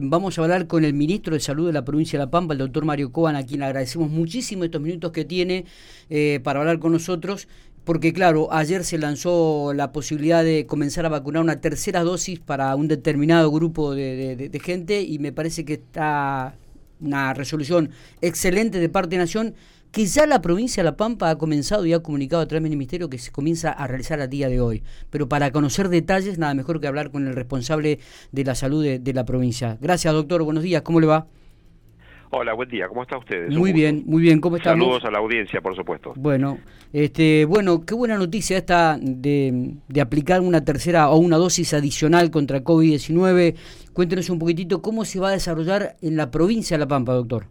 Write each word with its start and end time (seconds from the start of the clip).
Vamos 0.00 0.38
a 0.38 0.42
hablar 0.42 0.66
con 0.66 0.84
el 0.84 0.94
ministro 0.94 1.34
de 1.34 1.40
Salud 1.40 1.66
de 1.66 1.72
la 1.72 1.84
provincia 1.84 2.18
de 2.18 2.24
La 2.24 2.30
Pampa, 2.30 2.54
el 2.54 2.58
doctor 2.58 2.84
Mario 2.84 3.12
Coan, 3.12 3.36
a 3.36 3.44
quien 3.44 3.62
agradecemos 3.62 4.10
muchísimo 4.10 4.64
estos 4.64 4.80
minutos 4.80 5.12
que 5.12 5.24
tiene 5.24 5.64
eh, 6.10 6.40
para 6.42 6.60
hablar 6.60 6.78
con 6.78 6.92
nosotros, 6.92 7.48
porque 7.84 8.12
claro, 8.12 8.52
ayer 8.52 8.84
se 8.84 8.98
lanzó 8.98 9.72
la 9.74 9.92
posibilidad 9.92 10.44
de 10.44 10.66
comenzar 10.66 11.04
a 11.06 11.08
vacunar 11.08 11.42
una 11.42 11.60
tercera 11.60 12.02
dosis 12.04 12.38
para 12.38 12.74
un 12.76 12.88
determinado 12.88 13.50
grupo 13.50 13.94
de, 13.94 14.60
gente 14.62 15.02
y 15.02 15.18
me 15.18 15.32
parece 15.32 15.64
que 15.64 15.74
está 15.74 16.54
una 17.00 17.34
resolución 17.34 17.90
excelente 18.20 18.78
de 18.78 18.88
parte 18.88 19.16
de 19.16 19.18
Nación 19.18 19.54
que 19.92 20.06
ya 20.06 20.26
la 20.26 20.40
provincia 20.40 20.82
de 20.82 20.90
La 20.90 20.96
Pampa 20.96 21.28
ha 21.28 21.36
comenzado 21.36 21.84
y 21.84 21.92
ha 21.92 22.02
comunicado 22.02 22.42
a 22.42 22.48
través 22.48 22.62
del 22.62 22.70
Ministerio 22.70 23.10
que 23.10 23.18
se 23.18 23.30
comienza 23.30 23.70
a 23.70 23.86
realizar 23.86 24.20
a 24.20 24.26
día 24.26 24.48
de 24.48 24.60
hoy. 24.60 24.82
Pero 25.10 25.28
para 25.28 25.52
conocer 25.52 25.90
detalles, 25.90 26.38
nada 26.38 26.54
mejor 26.54 26.80
que 26.80 26.86
hablar 26.86 27.10
con 27.10 27.28
el 27.28 27.34
responsable 27.34 27.98
de 28.32 28.44
la 28.44 28.54
salud 28.54 28.82
de, 28.82 29.12
la 29.12 29.26
provincia. 29.26 29.76
Gracias, 29.82 30.12
doctor. 30.14 30.42
Buenos 30.42 30.62
días. 30.62 30.80
¿Cómo 30.80 30.98
le 30.98 31.06
va? 31.06 31.26
Hola, 32.30 32.54
buen 32.54 32.70
día. 32.70 32.88
¿Cómo 32.88 33.02
está 33.02 33.18
usted? 33.18 33.50
Muy 33.50 33.74
bien, 33.74 34.04
muy 34.06 34.22
bien. 34.22 34.40
¿Cómo 34.40 34.56
estamos? 34.56 34.86
Saludos 34.86 35.04
a 35.04 35.10
la 35.10 35.18
audiencia, 35.18 35.60
por 35.60 35.76
supuesto. 35.76 36.14
Bueno, 36.16 36.58
este, 36.94 37.44
bueno, 37.44 37.84
qué 37.84 37.94
buena 37.94 38.16
noticia 38.16 38.56
esta 38.56 38.96
de, 38.98 39.74
de 39.86 40.00
aplicar 40.00 40.40
una 40.40 40.64
tercera 40.64 41.10
o 41.10 41.18
una 41.18 41.36
dosis 41.36 41.74
adicional 41.74 42.30
contra 42.30 42.64
COVID-19. 42.64 43.54
Cuéntenos 43.92 44.30
un 44.30 44.38
poquitito 44.38 44.80
cómo 44.80 45.04
se 45.04 45.20
va 45.20 45.28
a 45.28 45.32
desarrollar 45.32 45.96
en 46.00 46.16
la 46.16 46.30
provincia 46.30 46.78
de 46.78 46.78
La 46.78 46.88
Pampa, 46.88 47.12
doctor. 47.12 47.44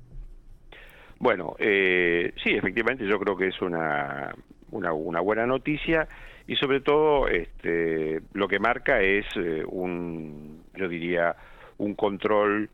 Bueno, 1.21 1.55
eh, 1.59 2.34
sí, 2.43 2.49
efectivamente 2.49 3.05
yo 3.05 3.20
creo 3.20 3.38
que 3.38 3.49
es 3.49 3.61
una, 3.61 4.34
una, 4.71 5.20
buena 5.21 5.45
noticia 5.45 6.07
y 6.47 6.55
sobre 6.55 6.81
todo 6.81 7.27
este, 7.27 8.21
lo 8.34 8.47
que 8.47 8.57
marca 8.57 9.02
es 9.02 9.27
eh, 9.35 9.63
un, 9.67 10.63
yo 10.75 10.89
diría, 10.89 11.35
un 11.77 11.94
control 11.94 12.71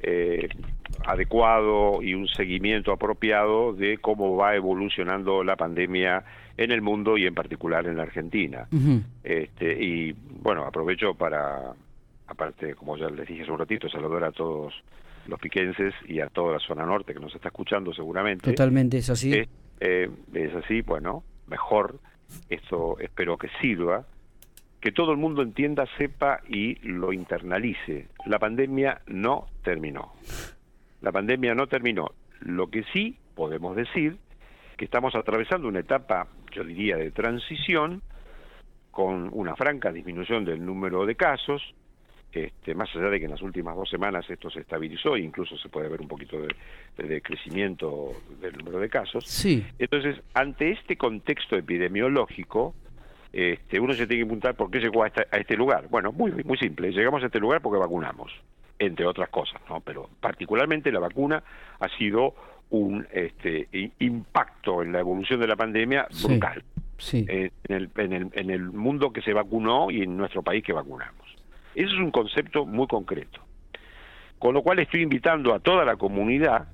eh, 0.00 0.48
adecuado 1.04 2.02
y 2.02 2.14
un 2.14 2.26
seguimiento 2.26 2.90
apropiado 2.90 3.74
de 3.74 3.98
cómo 3.98 4.34
va 4.34 4.56
evolucionando 4.56 5.44
la 5.44 5.56
pandemia 5.56 6.24
en 6.56 6.72
el 6.72 6.80
mundo 6.80 7.18
y 7.18 7.26
en 7.26 7.34
particular 7.34 7.86
en 7.86 7.98
la 7.98 8.04
Argentina. 8.04 8.66
este, 9.22 9.72
y 9.78 10.12
bueno, 10.40 10.64
aprovecho 10.64 11.12
para, 11.12 11.74
aparte, 12.28 12.74
como 12.76 12.96
ya 12.96 13.10
les 13.10 13.28
dije 13.28 13.42
hace 13.42 13.52
un 13.52 13.58
ratito, 13.58 13.90
saludar 13.90 14.24
a 14.24 14.32
todos 14.32 14.72
los 15.30 15.40
piquenses 15.40 15.94
y 16.06 16.20
a 16.20 16.28
toda 16.28 16.54
la 16.54 16.58
zona 16.58 16.84
norte 16.84 17.14
que 17.14 17.20
nos 17.20 17.34
está 17.34 17.48
escuchando 17.48 17.94
seguramente. 17.94 18.50
Totalmente, 18.50 18.98
es 18.98 19.08
así. 19.08 19.32
Es, 19.32 19.48
eh, 19.80 20.10
es 20.34 20.54
así, 20.54 20.82
bueno, 20.82 21.24
mejor, 21.46 21.98
esto 22.48 22.98
espero 22.98 23.38
que 23.38 23.48
sirva, 23.60 24.04
que 24.80 24.92
todo 24.92 25.12
el 25.12 25.18
mundo 25.18 25.42
entienda, 25.42 25.86
sepa 25.96 26.40
y 26.48 26.74
lo 26.86 27.12
internalice. 27.12 28.08
La 28.26 28.38
pandemia 28.38 29.00
no 29.06 29.46
terminó. 29.62 30.12
La 31.00 31.12
pandemia 31.12 31.54
no 31.54 31.66
terminó. 31.66 32.12
Lo 32.40 32.68
que 32.68 32.84
sí 32.92 33.16
podemos 33.34 33.76
decir 33.76 34.16
que 34.76 34.86
estamos 34.86 35.14
atravesando 35.14 35.68
una 35.68 35.80
etapa, 35.80 36.26
yo 36.52 36.64
diría, 36.64 36.96
de 36.96 37.10
transición, 37.10 38.02
con 38.90 39.30
una 39.32 39.54
franca 39.54 39.92
disminución 39.92 40.44
del 40.44 40.64
número 40.64 41.06
de 41.06 41.14
casos, 41.14 41.62
este, 42.32 42.74
más 42.74 42.88
allá 42.94 43.10
de 43.10 43.18
que 43.18 43.24
en 43.24 43.32
las 43.32 43.42
últimas 43.42 43.74
dos 43.74 43.88
semanas 43.88 44.28
esto 44.30 44.50
se 44.50 44.60
estabilizó 44.60 45.16
e 45.16 45.20
incluso 45.20 45.56
se 45.58 45.68
puede 45.68 45.88
ver 45.88 46.00
un 46.00 46.08
poquito 46.08 46.38
de, 46.96 47.20
crecimiento 47.22 48.12
del 48.40 48.56
número 48.58 48.78
de 48.78 48.88
casos. 48.88 49.24
Sí. 49.26 49.66
Entonces, 49.78 50.20
ante 50.34 50.70
este 50.70 50.96
contexto 50.96 51.56
epidemiológico, 51.56 52.74
este, 53.32 53.80
uno 53.80 53.94
se 53.94 54.06
tiene 54.06 54.22
que 54.22 54.26
preguntar 54.26 54.54
por 54.54 54.70
qué 54.70 54.78
llegó 54.78 55.04
a, 55.04 55.06
a 55.06 55.36
este 55.38 55.56
lugar. 55.56 55.88
Bueno, 55.88 56.12
muy, 56.12 56.32
muy 56.44 56.58
simple, 56.58 56.92
llegamos 56.92 57.22
a 57.22 57.26
este 57.26 57.40
lugar 57.40 57.60
porque 57.62 57.78
vacunamos, 57.78 58.32
entre 58.78 59.06
otras 59.06 59.28
cosas, 59.30 59.60
¿no? 59.68 59.80
Pero 59.80 60.08
particularmente 60.20 60.92
la 60.92 61.00
vacuna 61.00 61.42
ha 61.80 61.88
sido 61.96 62.34
un 62.70 63.06
este, 63.12 63.68
impacto 63.98 64.82
en 64.82 64.92
la 64.92 65.00
evolución 65.00 65.40
de 65.40 65.46
la 65.46 65.56
pandemia 65.56 66.06
brutal. 66.22 66.62
Sí. 66.98 67.24
en, 67.28 67.50
el, 67.68 67.90
en, 67.96 68.12
el, 68.12 68.28
en 68.34 68.50
el 68.50 68.62
mundo 68.64 69.10
que 69.10 69.22
se 69.22 69.32
vacunó 69.32 69.90
y 69.90 70.02
en 70.02 70.18
nuestro 70.18 70.42
país 70.42 70.62
que 70.62 70.74
vacunamos. 70.74 71.19
Eso 71.74 71.94
es 71.94 72.00
un 72.00 72.10
concepto 72.10 72.66
muy 72.66 72.86
concreto. 72.86 73.40
Con 74.38 74.54
lo 74.54 74.62
cual 74.62 74.78
estoy 74.78 75.02
invitando 75.02 75.54
a 75.54 75.60
toda 75.60 75.84
la 75.84 75.96
comunidad, 75.96 76.68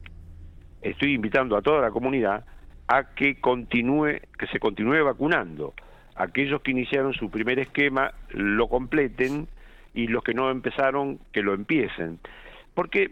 estoy 0.83 1.15
invitando 1.15 1.57
a 1.57 1.63
toda 1.63 1.81
la 1.81 1.91
comunidad 1.91 2.45
a 2.87 3.15
que 3.15 3.41
continúe, 3.41 4.21
que 4.39 4.47
se 4.53 4.61
continúe 4.61 5.03
vacunando. 5.05 5.75
Aquellos 6.15 6.63
que 6.63 6.71
iniciaron 6.71 7.13
su 7.13 7.31
primer 7.31 7.59
esquema 7.59 8.13
lo 8.31 8.69
completen 8.69 9.49
y 9.95 10.07
los 10.07 10.23
que 10.23 10.35
no 10.35 10.51
empezaron 10.51 11.19
que 11.33 11.43
lo 11.43 11.55
empiecen. 11.55 12.21
Porque 12.75 13.11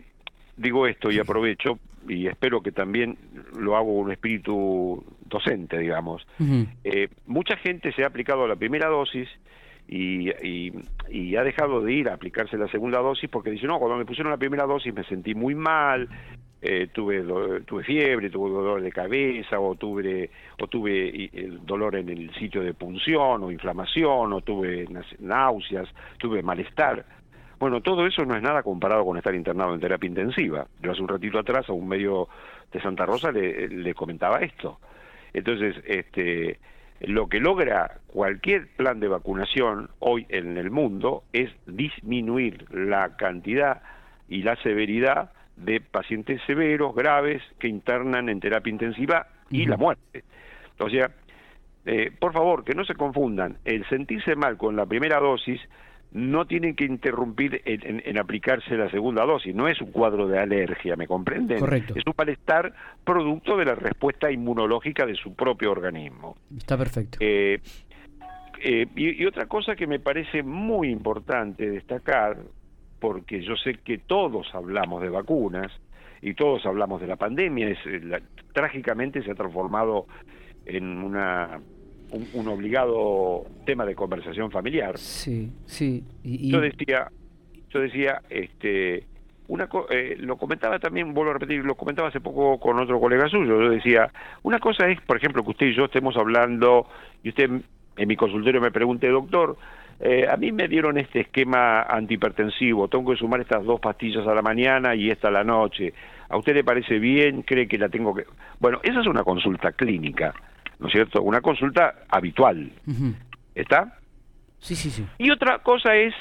digo 0.57 0.87
esto 0.87 1.11
y 1.11 1.19
aprovecho 1.19 1.79
y 2.09 2.27
espero 2.27 2.63
que 2.63 2.71
también 2.71 3.19
lo 3.59 3.77
hago 3.77 3.95
con 3.95 4.05
un 4.05 4.13
espíritu 4.13 5.05
docente, 5.25 5.79
digamos. 5.79 6.27
Eh, 6.85 7.09
mucha 7.27 7.57
gente 7.57 7.93
se 7.93 8.05
ha 8.05 8.07
aplicado 8.07 8.47
la 8.47 8.57
primera 8.57 8.89
dosis 8.89 9.29
y, 9.87 10.31
y, 11.11 11.37
ha 11.37 11.43
dejado 11.43 11.81
de 11.83 11.93
ir 11.93 12.09
a 12.09 12.15
aplicarse 12.15 12.57
la 12.57 12.69
segunda 12.69 13.01
dosis 13.01 13.29
porque 13.29 13.51
dice, 13.51 13.67
no, 13.67 13.79
cuando 13.79 13.99
me 13.99 14.07
pusieron 14.07 14.31
la 14.31 14.39
primera 14.39 14.65
dosis 14.65 14.95
me 14.95 15.05
sentí 15.05 15.35
muy 15.35 15.55
mal, 15.55 16.09
eh, 16.63 16.89
tuve, 16.93 17.23
tuve 17.65 17.85
fiebre, 17.85 18.31
tuve 18.31 18.51
dolor 18.51 18.81
de 18.81 18.91
cabeza 18.91 19.61
o 19.61 19.75
tuve, 19.75 20.31
o 20.61 20.67
tuve 20.67 21.31
dolor 21.63 21.97
en 21.97 22.09
el 22.09 22.33
sitio 22.35 22.63
de 22.63 22.73
punción 22.73 23.43
o 23.43 23.51
inflamación 23.51 24.33
o 24.33 24.41
tuve 24.41 24.87
náuseas, 25.19 25.89
tuve 26.19 26.43
malestar. 26.43 27.05
Bueno, 27.59 27.81
todo 27.83 28.07
eso 28.07 28.25
no 28.25 28.35
es 28.35 28.43
nada 28.43 28.63
comparado 28.63 29.05
con 29.05 29.19
estar 29.19 29.35
internado 29.35 29.75
en 29.75 29.81
terapia 29.81 30.09
intensiva. 30.09 30.67
Yo 30.83 30.93
hace 30.93 31.03
un 31.03 31.09
ratito 31.09 31.39
atrás 31.39 31.69
a 31.69 31.73
un 31.73 31.87
medio 31.87 32.29
de 32.73 32.81
Santa 32.81 33.05
Rosa 33.07 33.31
le 33.31 33.95
comentaba 33.95 34.39
esto. 34.39 34.79
Entonces, 35.35 35.77
este, 35.87 36.59
lo 37.07 37.29
que 37.29 37.41
logra 37.41 38.01
cualquier 38.07 38.69
plan 38.77 39.01
de 39.01 39.09
vacunación 39.09 39.91
hoy 39.99 40.27
en 40.29 40.57
el 40.57 40.71
mundo 40.71 41.25
es 41.33 41.51
disminuir 41.67 42.67
la 42.71 43.17
cantidad 43.17 43.83
y 44.29 44.43
la 44.43 44.57
severidad 44.57 45.33
de 45.57 45.81
pacientes 45.81 46.41
severos, 46.47 46.95
graves, 46.95 47.43
que 47.59 47.69
internan 47.69 48.29
en 48.29 48.41
terapia 48.41 48.71
intensiva 48.71 49.29
y 49.51 49.67
la 49.67 49.77
muerte. 49.77 50.25
O 50.79 50.91
sea, 50.91 51.11
eh, 51.87 52.11
por 52.19 52.33
favor, 52.33 52.65
que 52.65 52.75
no 52.75 52.85
se 52.85 52.95
confundan, 52.95 53.59
el 53.65 53.87
sentirse 53.89 54.35
mal 54.35 54.57
con 54.57 54.75
la 54.75 54.87
primera 54.87 55.21
dosis 55.21 55.61
no 56.15 56.47
tienen 56.47 56.77
que 56.77 56.85
interrumpir 56.85 57.61
en, 57.65 58.19
aplicarse 58.19 58.77
la 58.77 58.89
segunda 58.89 59.25
dosis. 59.25 59.53
No 59.53 59.67
es 59.69 59.81
un 59.81 59.91
cuadro 59.91 60.29
de 60.29 60.39
alergia, 60.39 60.95
¿me 60.95 61.09
comprenden? 61.09 61.59
Correcto. 61.59 61.95
Es 61.97 62.07
un 62.07 62.15
malestar 62.17 62.73
producto 63.03 63.57
de 63.57 63.65
la 63.65 63.75
respuesta 63.75 64.31
inmunológica 64.31 65.05
de 65.07 65.17
su 65.17 65.35
propio 65.35 65.73
organismo. 65.73 66.37
Está 66.57 66.79
perfecto. 66.79 67.19
Eh, 67.21 67.61
eh, 68.63 68.87
y, 68.95 69.27
otra 69.27 69.47
cosa 69.47 69.75
que 69.75 69.89
me 69.89 69.99
parece 69.99 70.45
muy 70.45 70.89
importante 70.89 71.69
destacar, 71.69 72.39
porque 73.01 73.43
yo 73.43 73.57
sé 73.57 73.75
que 73.85 73.99
todos 73.99 74.55
hablamos 74.55 75.03
de 75.03 75.09
vacunas 75.09 75.73
y 76.23 76.35
todos 76.35 76.65
hablamos 76.65 77.01
de 77.01 77.09
la 77.09 77.17
pandemia, 77.17 77.71
es, 77.71 77.79
eh, 77.87 78.23
trágicamente 78.53 79.21
se 79.25 79.33
ha 79.33 79.35
transformado 79.35 80.07
en 80.65 80.99
una 81.03 81.61
un, 82.35 82.49
obligado 82.49 83.45
tema 83.65 83.85
de 83.85 83.95
conversación 83.95 84.51
familiar. 84.51 84.99
Sí, 84.99 85.51
sí. 85.67 86.05
Y, 86.23 86.51
Yo 86.51 86.61
decía, 86.61 87.09
yo 87.71 87.81
decía, 87.81 88.23
este, 88.31 89.05
una 89.49 89.69
eh, 89.91 90.17
lo 90.19 90.37
comentaba 90.37 90.79
también, 90.79 91.13
vuelvo 91.13 91.33
a 91.33 91.35
repetir, 91.35 91.65
lo 91.65 91.75
comentaba 91.75 92.09
hace 92.09 92.21
poco 92.21 92.59
con 92.59 92.79
otro 92.79 93.01
colega 93.01 93.29
suyo. 93.29 93.61
Yo 93.61 93.71
decía, 93.71 94.11
una 94.43 94.59
cosa 94.59 94.89
es, 94.89 95.01
por 95.03 95.17
ejemplo, 95.17 95.43
que 95.43 95.51
usted 95.51 95.67
y 95.67 95.75
yo 95.75 95.85
estemos 95.85 96.17
hablando 96.17 96.87
y 97.23 97.31
usted 97.31 97.51
en 97.97 98.09
mi 98.09 98.17
consultorio 98.17 98.61
me 98.61 98.71
pregunte, 98.71 99.09
doctor, 99.09 99.57
eh, 100.01 100.27
a 100.29 100.37
mí 100.37 100.51
me 100.51 100.67
dieron 100.69 100.99
este 100.99 101.21
esquema 101.21 101.83
antihipertensivo, 101.83 102.89
tengo 102.89 103.13
que 103.13 103.19
sumar 103.19 103.41
estas 103.41 103.65
dos 103.65 103.81
pastillas 103.81 104.27
a 104.27 104.35
la 104.35 104.43
mañana 104.43 104.95
y 104.95 105.11
esta 105.11 105.29
a 105.29 105.31
la 105.31 105.45
noche. 105.45 105.93
¿A 106.29 106.37
usted 106.37 106.55
le 106.55 106.65
parece 106.65 106.99
bien? 106.99 107.43
¿Cree 107.43 107.69
que 107.69 107.79
la 107.79 107.89
tengo 107.89 108.15
que...? 108.15 108.25
Bueno, 108.59 108.81
esa 108.83 109.01
es 109.01 109.07
una 109.07 109.23
consulta 109.23 109.73
clínica. 109.73 110.35
¿No 110.79 110.87
es 110.89 110.93
cierto? 110.93 111.23
Una 111.23 111.41
consulta 111.41 111.95
habitual. 112.09 112.71
¿Está? 113.55 113.99
Sí, 114.59 114.75
sí, 114.75 114.91
sí. 114.91 115.05
Y 115.19 115.31
otra 115.31 115.59
cosa 115.59 115.95
es 115.95 116.15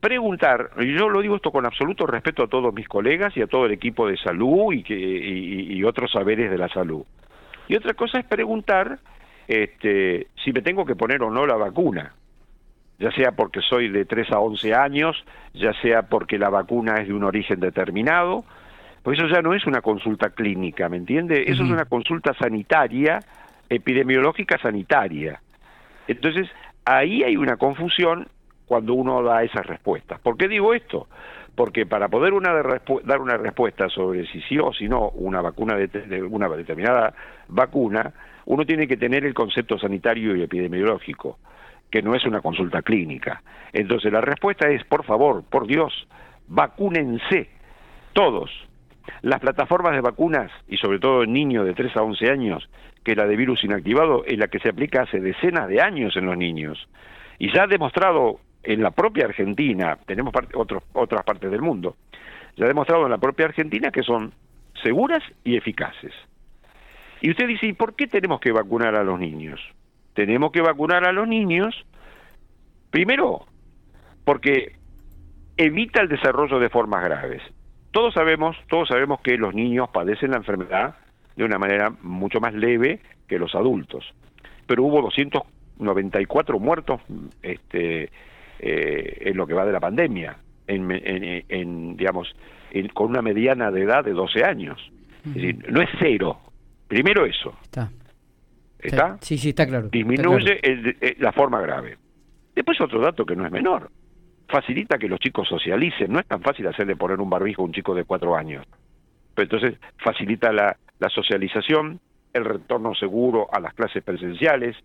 preguntar, 0.00 0.70
y 0.78 0.96
yo 0.96 1.08
lo 1.08 1.20
digo 1.20 1.36
esto 1.36 1.50
con 1.50 1.66
absoluto 1.66 2.06
respeto 2.06 2.44
a 2.44 2.48
todos 2.48 2.72
mis 2.74 2.86
colegas 2.86 3.36
y 3.36 3.42
a 3.42 3.46
todo 3.46 3.66
el 3.66 3.72
equipo 3.72 4.06
de 4.06 4.16
salud 4.18 4.72
y, 4.72 4.82
que, 4.82 4.94
y, 4.94 5.82
otros 5.84 6.12
saberes 6.12 6.50
de 6.50 6.58
la 6.58 6.68
salud. 6.68 7.02
Y 7.68 7.74
otra 7.74 7.94
cosa 7.94 8.20
es 8.20 8.26
preguntar 8.26 8.98
este, 9.48 10.28
si 10.44 10.52
me 10.52 10.62
tengo 10.62 10.84
que 10.84 10.94
poner 10.94 11.22
o 11.22 11.30
no 11.30 11.46
la 11.46 11.56
vacuna, 11.56 12.12
ya 12.98 13.10
sea 13.12 13.32
porque 13.32 13.60
soy 13.62 13.88
de 13.88 14.04
3 14.04 14.32
a 14.32 14.38
11 14.38 14.74
años, 14.74 15.24
ya 15.54 15.72
sea 15.82 16.02
porque 16.02 16.38
la 16.38 16.50
vacuna 16.50 17.00
es 17.00 17.08
de 17.08 17.14
un 17.14 17.24
origen 17.24 17.60
determinado, 17.60 18.44
pues 19.02 19.18
eso 19.18 19.28
ya 19.28 19.42
no 19.42 19.54
es 19.54 19.66
una 19.66 19.80
consulta 19.80 20.30
clínica, 20.30 20.88
¿me 20.88 20.96
entiende? 20.96 21.44
Eso 21.46 21.62
es 21.62 21.70
una 21.70 21.84
consulta 21.84 22.34
sanitaria 22.34 23.20
epidemiológica 23.68 24.58
sanitaria. 24.58 25.40
Entonces, 26.08 26.48
ahí 26.84 27.22
hay 27.22 27.36
una 27.36 27.56
confusión 27.56 28.28
cuando 28.66 28.94
uno 28.94 29.22
da 29.22 29.42
esas 29.42 29.66
respuestas. 29.66 30.20
¿Por 30.20 30.36
qué 30.36 30.48
digo 30.48 30.74
esto? 30.74 31.08
porque 31.56 31.86
para 31.86 32.08
poder 32.08 32.34
una 32.34 32.52
dar 33.04 33.20
una 33.20 33.36
respuesta 33.38 33.88
sobre 33.88 34.26
si 34.26 34.42
sí 34.42 34.58
o 34.58 34.72
si 34.72 34.88
no 34.88 35.08
una 35.14 35.40
vacuna 35.40 35.74
de, 35.74 36.22
una 36.22 36.48
determinada 36.50 37.14
vacuna, 37.48 38.12
uno 38.44 38.64
tiene 38.64 38.86
que 38.86 38.98
tener 38.98 39.24
el 39.24 39.34
concepto 39.34 39.78
sanitario 39.78 40.36
y 40.36 40.42
epidemiológico, 40.42 41.38
que 41.90 42.02
no 42.02 42.14
es 42.14 42.24
una 42.26 42.42
consulta 42.42 42.82
clínica. 42.82 43.42
Entonces 43.72 44.12
la 44.12 44.20
respuesta 44.20 44.68
es, 44.68 44.84
por 44.84 45.04
favor, 45.04 45.44
por 45.48 45.66
Dios, 45.66 46.06
vacúnense, 46.46 47.48
todos. 48.12 48.50
Las 49.22 49.40
plataformas 49.40 49.92
de 49.92 50.00
vacunas, 50.00 50.50
y 50.68 50.76
sobre 50.76 50.98
todo 50.98 51.22
en 51.22 51.32
niños 51.32 51.64
de 51.64 51.74
3 51.74 51.96
a 51.96 52.02
11 52.02 52.30
años, 52.30 52.68
que 53.04 53.14
la 53.14 53.26
de 53.26 53.36
virus 53.36 53.62
inactivado 53.64 54.24
es 54.24 54.38
la 54.38 54.48
que 54.48 54.58
se 54.58 54.68
aplica 54.68 55.02
hace 55.02 55.20
decenas 55.20 55.68
de 55.68 55.80
años 55.80 56.16
en 56.16 56.26
los 56.26 56.36
niños. 56.36 56.88
Y 57.38 57.52
ya 57.52 57.64
ha 57.64 57.66
demostrado 57.66 58.40
en 58.62 58.82
la 58.82 58.90
propia 58.90 59.26
Argentina, 59.26 59.96
tenemos 60.06 60.32
otras 60.92 61.24
partes 61.24 61.50
del 61.50 61.62
mundo, 61.62 61.96
se 62.56 62.64
ha 62.64 62.66
demostrado 62.66 63.04
en 63.04 63.10
la 63.10 63.18
propia 63.18 63.46
Argentina 63.46 63.90
que 63.90 64.02
son 64.02 64.32
seguras 64.82 65.22
y 65.44 65.56
eficaces. 65.56 66.12
Y 67.20 67.30
usted 67.30 67.46
dice, 67.46 67.66
¿y 67.66 67.72
por 67.72 67.94
qué 67.94 68.06
tenemos 68.06 68.40
que 68.40 68.52
vacunar 68.52 68.94
a 68.96 69.04
los 69.04 69.18
niños? 69.18 69.60
Tenemos 70.14 70.50
que 70.50 70.60
vacunar 70.60 71.06
a 71.06 71.12
los 71.12 71.28
niños, 71.28 71.74
primero, 72.90 73.46
porque 74.24 74.76
evita 75.56 76.02
el 76.02 76.08
desarrollo 76.08 76.58
de 76.58 76.68
formas 76.70 77.04
graves. 77.04 77.42
Todos 77.90 78.14
sabemos, 78.14 78.56
todos 78.68 78.88
sabemos 78.88 79.20
que 79.20 79.36
los 79.36 79.54
niños 79.54 79.88
padecen 79.90 80.30
la 80.32 80.38
enfermedad 80.38 80.96
de 81.36 81.44
una 81.44 81.58
manera 81.58 81.92
mucho 82.02 82.40
más 82.40 82.54
leve 82.54 83.00
que 83.28 83.38
los 83.38 83.54
adultos. 83.54 84.04
Pero 84.66 84.84
hubo 84.84 85.02
294 85.02 86.58
muertos 86.58 87.00
este, 87.42 88.10
eh, 88.58 89.18
en 89.20 89.36
lo 89.36 89.46
que 89.46 89.54
va 89.54 89.64
de 89.64 89.72
la 89.72 89.80
pandemia, 89.80 90.36
en, 90.66 91.96
digamos, 91.96 92.34
con 92.94 93.10
una 93.10 93.22
mediana 93.22 93.70
de 93.70 93.82
edad 93.82 94.04
de 94.04 94.12
12 94.12 94.44
años. 94.44 94.90
Es 95.24 95.34
decir, 95.34 95.70
no 95.70 95.80
es 95.80 95.88
cero. 95.98 96.40
Primero 96.88 97.26
eso. 97.26 97.56
Está. 97.62 97.90
¿Está? 98.78 99.18
Sí, 99.20 99.38
sí, 99.38 99.50
está 99.50 99.66
claro. 99.66 99.88
Disminuye 99.88 100.60
eh, 100.62 101.16
la 101.18 101.32
forma 101.32 101.60
grave. 101.60 101.96
Después 102.54 102.80
otro 102.80 103.00
dato 103.00 103.24
que 103.24 103.34
no 103.34 103.44
es 103.44 103.52
menor. 103.52 103.90
Facilita 104.48 104.98
que 104.98 105.08
los 105.08 105.20
chicos 105.20 105.48
socialicen. 105.48 106.12
No 106.12 106.20
es 106.20 106.26
tan 106.26 106.40
fácil 106.40 106.66
hacerle 106.66 106.96
poner 106.96 107.20
un 107.20 107.30
barbijo 107.30 107.62
a 107.62 107.64
un 107.64 107.72
chico 107.72 107.94
de 107.94 108.04
cuatro 108.04 108.36
años. 108.36 108.64
Pero 109.34 109.44
entonces 109.44 109.80
facilita 109.98 110.52
la, 110.52 110.76
socialización, 111.10 112.00
el 112.32 112.44
retorno 112.44 112.94
seguro 112.94 113.48
a 113.52 113.60
las 113.60 113.74
clases 113.74 114.02
presenciales, 114.02 114.76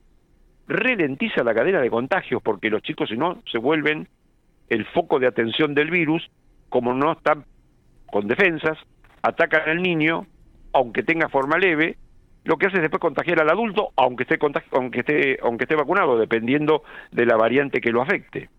ralentiza 0.68 1.44
la 1.44 1.54
cadena 1.54 1.80
de 1.80 1.90
contagios 1.90 2.42
porque 2.44 2.70
los 2.70 2.82
chicos 2.82 3.10
si 3.10 3.18
no 3.18 3.42
se 3.52 3.58
vuelven 3.58 4.08
el 4.70 4.86
foco 4.86 5.20
de 5.20 5.28
atención 5.28 5.74
del 5.74 5.90
virus, 5.90 6.30
como 6.70 6.94
no 6.94 7.14
están 7.14 7.46
con 8.08 8.28
defensas, 8.28 8.78
atacan 9.22 9.70
al 9.70 9.82
niño, 9.82 10.26
aunque 10.74 11.04
tenga 11.04 11.30
forma 11.30 11.58
leve, 11.58 11.98
lo 12.44 12.58
que 12.58 12.68
hace 12.68 12.78
es 12.78 12.82
después 12.82 13.02
contagiar 13.02 13.40
al 13.42 13.50
adulto, 13.50 13.90
aunque 13.96 14.24
esté, 14.24 14.38
aunque 14.72 15.00
esté, 15.02 15.38
aunque 15.42 15.66
esté 15.66 15.76
vacunado, 15.76 16.18
dependiendo 16.18 16.84
de 17.12 17.26
la 17.26 17.38
variante 17.38 17.82
que 17.82 17.92
lo 17.92 18.02
afecte. 18.02 18.50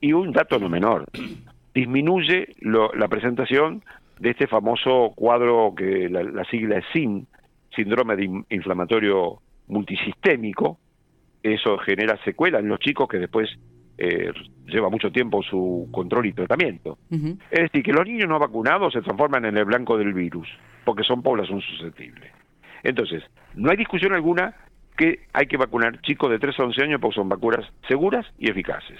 Y 0.00 0.12
un 0.12 0.32
dato 0.32 0.58
no 0.58 0.68
menor, 0.68 1.06
disminuye 1.74 2.54
la 2.60 3.08
presentación 3.08 3.82
de 4.18 4.30
este 4.30 4.46
famoso 4.46 5.12
cuadro 5.14 5.74
que 5.76 6.08
la, 6.08 6.22
la 6.22 6.44
sigla 6.44 6.78
es 6.78 6.84
SIN, 6.92 7.26
síndrome 7.74 8.16
de 8.16 8.44
inflamatorio 8.50 9.40
multisistémico, 9.68 10.78
eso 11.42 11.78
genera 11.78 12.22
secuelas 12.24 12.60
en 12.60 12.68
los 12.68 12.80
chicos 12.80 13.08
que 13.08 13.18
después 13.18 13.48
eh, 13.96 14.32
lleva 14.66 14.88
mucho 14.88 15.10
tiempo 15.10 15.42
su 15.42 15.88
control 15.90 16.26
y 16.26 16.32
tratamiento. 16.32 16.98
Es 17.50 17.60
decir, 17.60 17.82
que 17.82 17.92
los 17.92 18.06
niños 18.06 18.28
no 18.28 18.38
vacunados 18.38 18.92
se 18.92 19.02
transforman 19.02 19.44
en 19.44 19.56
el 19.56 19.64
blanco 19.64 19.96
del 19.96 20.12
virus, 20.12 20.48
porque 20.84 21.02
son 21.02 21.22
población 21.22 21.60
susceptible. 21.60 22.30
Entonces, 22.82 23.22
no 23.54 23.70
hay 23.70 23.76
discusión 23.76 24.12
alguna 24.12 24.54
que 25.00 25.20
hay 25.32 25.46
que 25.46 25.56
vacunar 25.56 25.98
chicos 26.02 26.30
de 26.30 26.38
3 26.38 26.60
a 26.60 26.64
11 26.64 26.82
años 26.82 27.00
porque 27.00 27.14
son 27.14 27.30
vacunas 27.30 27.64
seguras 27.88 28.26
y 28.38 28.50
eficaces. 28.50 28.98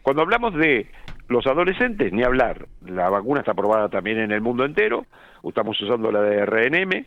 Cuando 0.00 0.22
hablamos 0.22 0.54
de 0.54 0.86
los 1.26 1.44
adolescentes, 1.44 2.12
ni 2.12 2.22
hablar, 2.22 2.68
la 2.86 3.10
vacuna 3.10 3.40
está 3.40 3.50
aprobada 3.50 3.88
también 3.88 4.20
en 4.20 4.30
el 4.30 4.42
mundo 4.42 4.64
entero, 4.64 5.06
estamos 5.42 5.80
usando 5.82 6.12
la 6.12 6.22
de 6.22 6.46
RNM, 6.46 7.04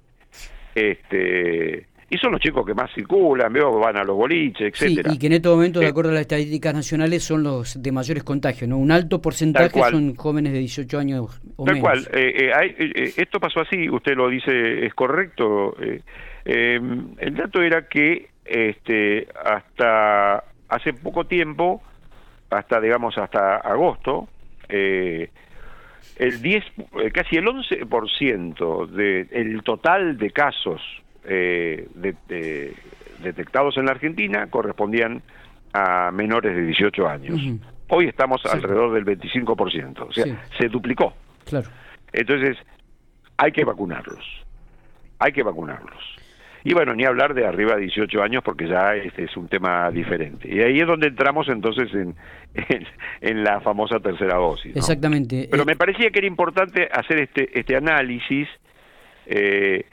este, 0.75 1.87
y 2.09 2.17
son 2.17 2.33
los 2.33 2.41
chicos 2.41 2.65
que 2.65 2.73
más 2.73 2.91
circulan, 2.93 3.53
veo, 3.53 3.79
van 3.79 3.95
a 3.95 4.03
los 4.03 4.17
boliches, 4.17 4.73
etcétera. 4.73 5.09
Sí, 5.09 5.15
y 5.15 5.19
que 5.19 5.27
en 5.27 5.33
este 5.33 5.47
momento, 5.47 5.79
de 5.79 5.87
acuerdo 5.87 6.11
a 6.11 6.15
las 6.15 6.23
estadísticas 6.23 6.73
nacionales, 6.73 7.23
son 7.23 7.43
los 7.43 7.81
de 7.81 7.91
mayores 7.93 8.23
contagios, 8.23 8.69
¿no? 8.69 8.77
Un 8.77 8.91
alto 8.91 9.21
porcentaje 9.21 9.79
son 9.89 10.15
jóvenes 10.15 10.51
de 10.51 10.59
18 10.59 10.99
años 10.99 11.41
o 11.55 11.63
Tal 11.63 11.79
cual. 11.79 11.99
Eh, 12.11 12.51
eh, 12.51 12.75
eh, 12.77 13.13
esto 13.15 13.39
pasó 13.39 13.61
así, 13.61 13.89
usted 13.89 14.17
lo 14.17 14.27
dice, 14.27 14.85
es 14.85 14.93
correcto. 14.93 15.77
el 16.45 17.35
dato 17.37 17.61
era 17.61 17.87
que 17.87 18.32
este, 18.45 19.27
hasta 19.43 20.43
hace 20.69 20.93
poco 20.93 21.25
tiempo, 21.25 21.81
hasta, 22.49 22.79
digamos, 22.79 23.17
hasta 23.17 23.57
agosto, 23.57 24.27
el 24.69 26.41
10, 26.41 26.63
casi 27.13 27.37
el 27.37 27.45
11% 27.45 28.87
del 28.87 29.63
total 29.63 30.17
de 30.17 30.31
casos 30.31 30.81
eh, 31.25 31.87
de, 31.95 32.75
detectados 33.21 33.77
en 33.77 33.85
la 33.85 33.91
Argentina 33.91 34.47
correspondían 34.47 35.21
a 35.73 36.11
menores 36.11 36.55
de 36.55 36.65
18 36.65 37.07
años. 37.07 37.39
Hoy 37.87 38.07
estamos 38.07 38.45
alrededor 38.45 38.93
del 38.93 39.05
25%, 39.05 40.07
o 40.07 40.13
sea, 40.13 40.45
se 40.57 40.67
duplicó. 40.67 41.13
Claro. 41.45 41.69
Entonces, 42.11 42.57
hay 43.37 43.51
que 43.51 43.63
vacunarlos. 43.63 44.23
Hay 45.19 45.31
que 45.31 45.43
vacunarlos. 45.43 46.03
Y 46.63 46.73
bueno, 46.73 46.93
ni 46.93 47.03
hablar 47.03 47.33
de 47.33 47.45
arriba 47.45 47.75
de 47.75 47.81
18 47.81 48.21
años 48.21 48.43
porque 48.43 48.67
ya 48.67 48.95
este 48.95 49.25
es 49.25 49.35
un 49.35 49.47
tema 49.47 49.91
diferente. 49.91 50.47
Y 50.47 50.61
ahí 50.61 50.79
es 50.79 50.87
donde 50.87 51.07
entramos 51.07 51.49
entonces 51.49 51.93
en, 51.93 52.15
en, 53.21 53.43
la 53.43 53.59
famosa 53.59 53.99
tercera 53.99 54.35
dosis. 54.35 54.75
Exactamente. 54.75 55.47
Pero 55.51 55.63
eh, 55.63 55.65
me 55.65 55.75
parecía 55.75 56.09
que 56.09 56.19
era 56.19 56.27
importante 56.27 56.87
hacer 56.91 57.19
este, 57.19 57.59
este 57.59 57.75
análisis 57.75 58.47
eh, 59.25 59.85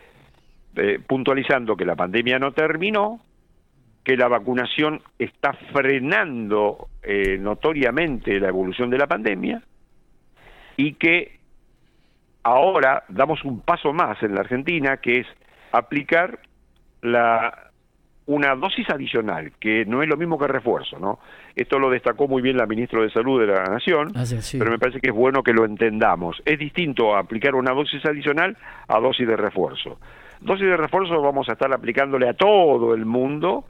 eh, 0.77 1.01
puntualizando 1.05 1.77
que 1.77 1.85
la 1.85 1.97
pandemia 1.97 2.39
no 2.39 2.53
terminó, 2.53 3.21
que 4.05 4.17
la 4.17 4.29
vacunación 4.29 5.03
está 5.19 5.53
frenando 5.73 6.89
eh, 7.03 7.39
notoriamente 7.39 8.39
la 8.39 8.49
evolución 8.49 8.89
de 8.89 8.99
la 8.99 9.09
pandemia 9.09 9.63
y 10.77 10.95
que 10.95 11.41
ahora 12.45 13.05
damos 13.09 13.45
un 13.45 13.61
paso 13.61 13.93
más 13.93 14.23
en 14.23 14.35
la 14.35 14.43
Argentina, 14.43 14.99
que 14.99 15.21
es 15.21 15.27
aplicar 15.73 16.39
la 17.03 17.71
una 18.27 18.55
dosis 18.55 18.89
adicional, 18.89 19.53
que 19.59 19.85
no 19.87 20.03
es 20.03 20.09
lo 20.09 20.17
mismo 20.17 20.39
que 20.39 20.47
refuerzo, 20.47 21.01
¿no? 21.01 21.19
Esto 21.57 21.81
lo 21.81 21.91
destacó 21.91 22.29
muy 22.29 22.43
bien 22.43 22.57
la 22.57 22.67
ministra 22.67 23.03
de 23.03 23.11
Salud 23.11 23.41
de 23.41 23.49
la 23.49 23.65
Nación, 23.65 24.13
ah, 24.15 24.23
pero 24.53 24.71
me 24.71 24.79
parece 24.79 25.01
que 25.01 25.09
es 25.09 25.15
bueno 25.15 25.43
que 25.43 25.53
lo 25.53 25.65
entendamos. 25.65 26.41
Es 26.45 26.59
distinto 26.59 27.17
aplicar 27.17 27.57
una 27.57 27.73
dosis 27.73 28.05
adicional 28.07 28.57
a 28.87 29.01
dosis 29.01 29.27
de 29.27 29.37
refuerzo. 29.37 29.99
Dosis 30.41 30.67
de 30.67 30.77
refuerzo 30.77 31.21
vamos 31.21 31.49
a 31.49 31.55
estar 31.55 31.73
aplicándole 31.73 32.29
a 32.29 32.35
todo 32.35 32.95
el 32.95 33.05
mundo, 33.05 33.65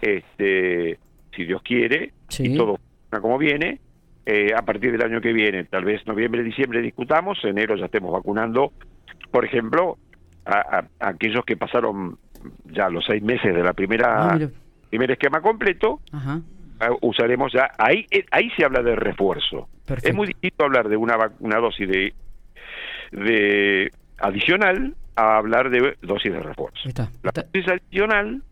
este, 0.00 0.98
si 1.34 1.44
Dios 1.44 1.60
quiere, 1.62 2.12
y 2.38 2.56
todo 2.56 2.78
como 3.20 3.38
viene, 3.38 3.80
eh, 4.24 4.52
a 4.56 4.62
partir 4.62 4.92
del 4.92 5.02
año 5.02 5.20
que 5.20 5.32
viene, 5.32 5.64
tal 5.64 5.84
vez 5.84 6.06
noviembre, 6.06 6.42
diciembre 6.42 6.80
discutamos, 6.80 7.38
enero 7.44 7.76
ya 7.76 7.86
estemos 7.86 8.12
vacunando, 8.12 8.72
por 9.30 9.44
ejemplo, 9.44 9.98
a, 10.44 10.84
aquellos 11.00 11.44
que 11.44 11.56
pasaron 11.56 12.18
ya 12.64 12.88
los 12.88 13.04
seis 13.04 13.22
meses 13.22 13.54
de 13.54 13.62
la 13.62 13.72
primera 13.72 14.34
ah, 14.34 14.38
primer 14.88 15.10
esquema 15.10 15.40
completo, 15.40 16.00
eh, 16.14 16.88
usaremos 17.02 17.52
ya, 17.52 17.70
ahí, 17.78 18.06
eh, 18.10 18.24
ahí 18.30 18.50
se 18.56 18.64
habla 18.64 18.82
de 18.82 18.96
refuerzo. 18.96 19.68
Es 20.02 20.14
muy 20.14 20.28
distinto 20.28 20.64
hablar 20.64 20.88
de 20.88 20.96
una, 20.96 21.16
una 21.40 21.58
dosis 21.58 21.88
de, 21.88 22.14
de 23.12 23.90
adicional 24.18 24.94
a 25.14 25.36
hablar 25.36 25.70
de 25.70 25.96
dosis 26.02 26.32
de 26.32 26.40
refuerzo. 26.40 26.88
La 27.22 27.32
dosis 27.32 27.68
adicional 27.68 28.42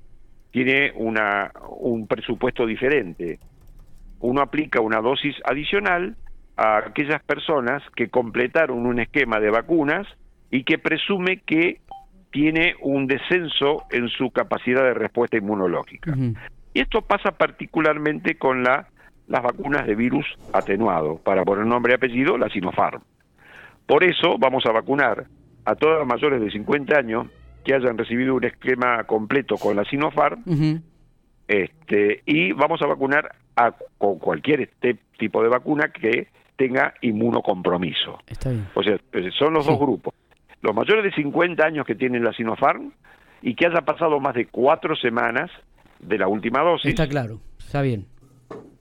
tiene 0.50 0.92
una, 0.96 1.52
un 1.68 2.06
presupuesto 2.06 2.66
diferente. 2.66 3.38
Uno 4.20 4.40
aplica 4.40 4.80
una 4.80 5.00
dosis 5.00 5.34
adicional 5.44 6.16
a 6.56 6.78
aquellas 6.78 7.22
personas 7.24 7.82
que 7.96 8.08
completaron 8.08 8.86
un 8.86 9.00
esquema 9.00 9.40
de 9.40 9.50
vacunas 9.50 10.06
y 10.50 10.62
que 10.62 10.78
presume 10.78 11.38
que 11.38 11.80
tiene 12.34 12.74
un 12.80 13.06
descenso 13.06 13.84
en 13.92 14.08
su 14.08 14.32
capacidad 14.32 14.82
de 14.82 14.92
respuesta 14.92 15.36
inmunológica. 15.36 16.16
Y 16.74 16.80
esto 16.80 17.02
pasa 17.02 17.30
particularmente 17.30 18.34
con 18.34 18.64
la, 18.64 18.88
las 19.28 19.40
vacunas 19.40 19.86
de 19.86 19.94
virus 19.94 20.26
atenuado, 20.52 21.18
para 21.18 21.44
poner 21.44 21.64
nombre 21.64 21.92
y 21.92 21.94
apellido, 21.94 22.36
la 22.36 22.48
Sinopharm. 22.48 23.02
Por 23.86 24.02
eso 24.02 24.36
vamos 24.36 24.66
a 24.66 24.72
vacunar 24.72 25.26
a 25.64 25.76
todas 25.76 26.00
las 26.00 26.08
mayores 26.08 26.40
de 26.40 26.50
50 26.50 26.98
años 26.98 27.28
que 27.64 27.72
hayan 27.72 27.96
recibido 27.96 28.34
un 28.34 28.42
esquema 28.42 29.04
completo 29.04 29.54
con 29.56 29.76
la 29.76 29.84
Sinopharm 29.84 30.42
este, 31.46 32.22
y 32.26 32.50
vamos 32.50 32.82
a 32.82 32.86
vacunar 32.86 33.30
a, 33.54 33.76
con 33.96 34.18
cualquier 34.18 34.62
este 34.62 34.98
tipo 35.20 35.40
de 35.40 35.50
vacuna 35.50 35.92
que 35.92 36.26
tenga 36.56 36.94
inmunocompromiso. 37.00 38.18
Está 38.26 38.50
bien. 38.50 38.66
O 38.74 38.82
sea, 38.82 38.98
son 39.38 39.54
los 39.54 39.66
dos 39.66 39.78
grupos. 39.78 40.12
Los 40.64 40.74
mayores 40.74 41.04
de 41.04 41.12
50 41.12 41.62
años 41.62 41.86
que 41.86 41.94
tienen 41.94 42.24
la 42.24 42.32
Sinopharm 42.32 42.90
y 43.42 43.54
que 43.54 43.66
haya 43.66 43.82
pasado 43.82 44.18
más 44.18 44.34
de 44.34 44.46
cuatro 44.46 44.96
semanas 44.96 45.50
de 46.00 46.16
la 46.16 46.26
última 46.26 46.62
dosis. 46.62 46.88
Está 46.88 47.06
claro, 47.06 47.38
está 47.58 47.82
bien 47.82 48.06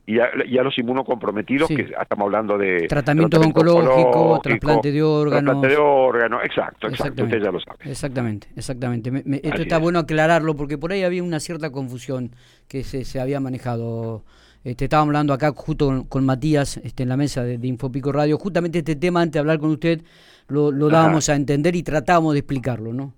y 0.06 0.20
a, 0.20 0.64
los 0.64 0.78
inmunocomprometidos, 0.78 1.70
que 1.70 1.94
estamos 2.00 2.26
hablando 2.26 2.58
de... 2.58 2.88
Tratamiento, 2.88 3.40
oncológico, 3.40 4.42
trasplante 4.44 4.92
de 4.92 5.02
órganos. 5.02 5.44
Trasplante 5.44 5.68
de 5.70 5.78
órganos, 5.78 6.44
exacto, 6.44 6.88
exacto, 6.90 7.24
usted 7.24 7.42
ya 7.42 7.52
lo 7.52 7.60
sabe. 7.62 7.78
Exactamente, 7.90 8.48
exactamente. 8.56 9.24
esto 9.44 9.62
está 9.62 9.78
bueno 9.78 10.00
aclararlo 10.00 10.56
porque 10.56 10.78
por 10.78 10.92
ahí 10.92 11.04
había 11.04 11.24
una 11.24 11.40
cierta 11.40 11.72
confusión 11.72 12.32
que 12.68 12.84
se, 12.84 13.06
se 13.06 13.22
había 13.22 13.40
manejado. 13.40 14.26
Este, 14.66 14.86
estábamos 14.86 15.10
hablando 15.10 15.34
acá 15.34 15.54
justo 15.56 16.06
con, 16.10 16.26
Matías 16.26 16.78
este, 16.78 17.04
en 17.04 17.10
la 17.10 17.18
mesa 17.18 17.44
de, 17.44 17.66
Infopico 17.66 18.12
Radio. 18.12 18.38
Justamente 18.38 18.80
este 18.80 18.98
tema, 18.98 19.22
antes 19.22 19.34
de 19.34 19.40
hablar 19.40 19.60
con 19.60 19.70
usted, 19.70 20.02
lo, 20.50 20.72
lo 20.72 20.90
dábamos 20.90 21.30
a 21.30 21.36
entender 21.36 21.78
y 21.78 21.84
tratábamos 21.84 22.34
de 22.34 22.40
explicarlo, 22.40 22.92
¿no? 22.92 23.14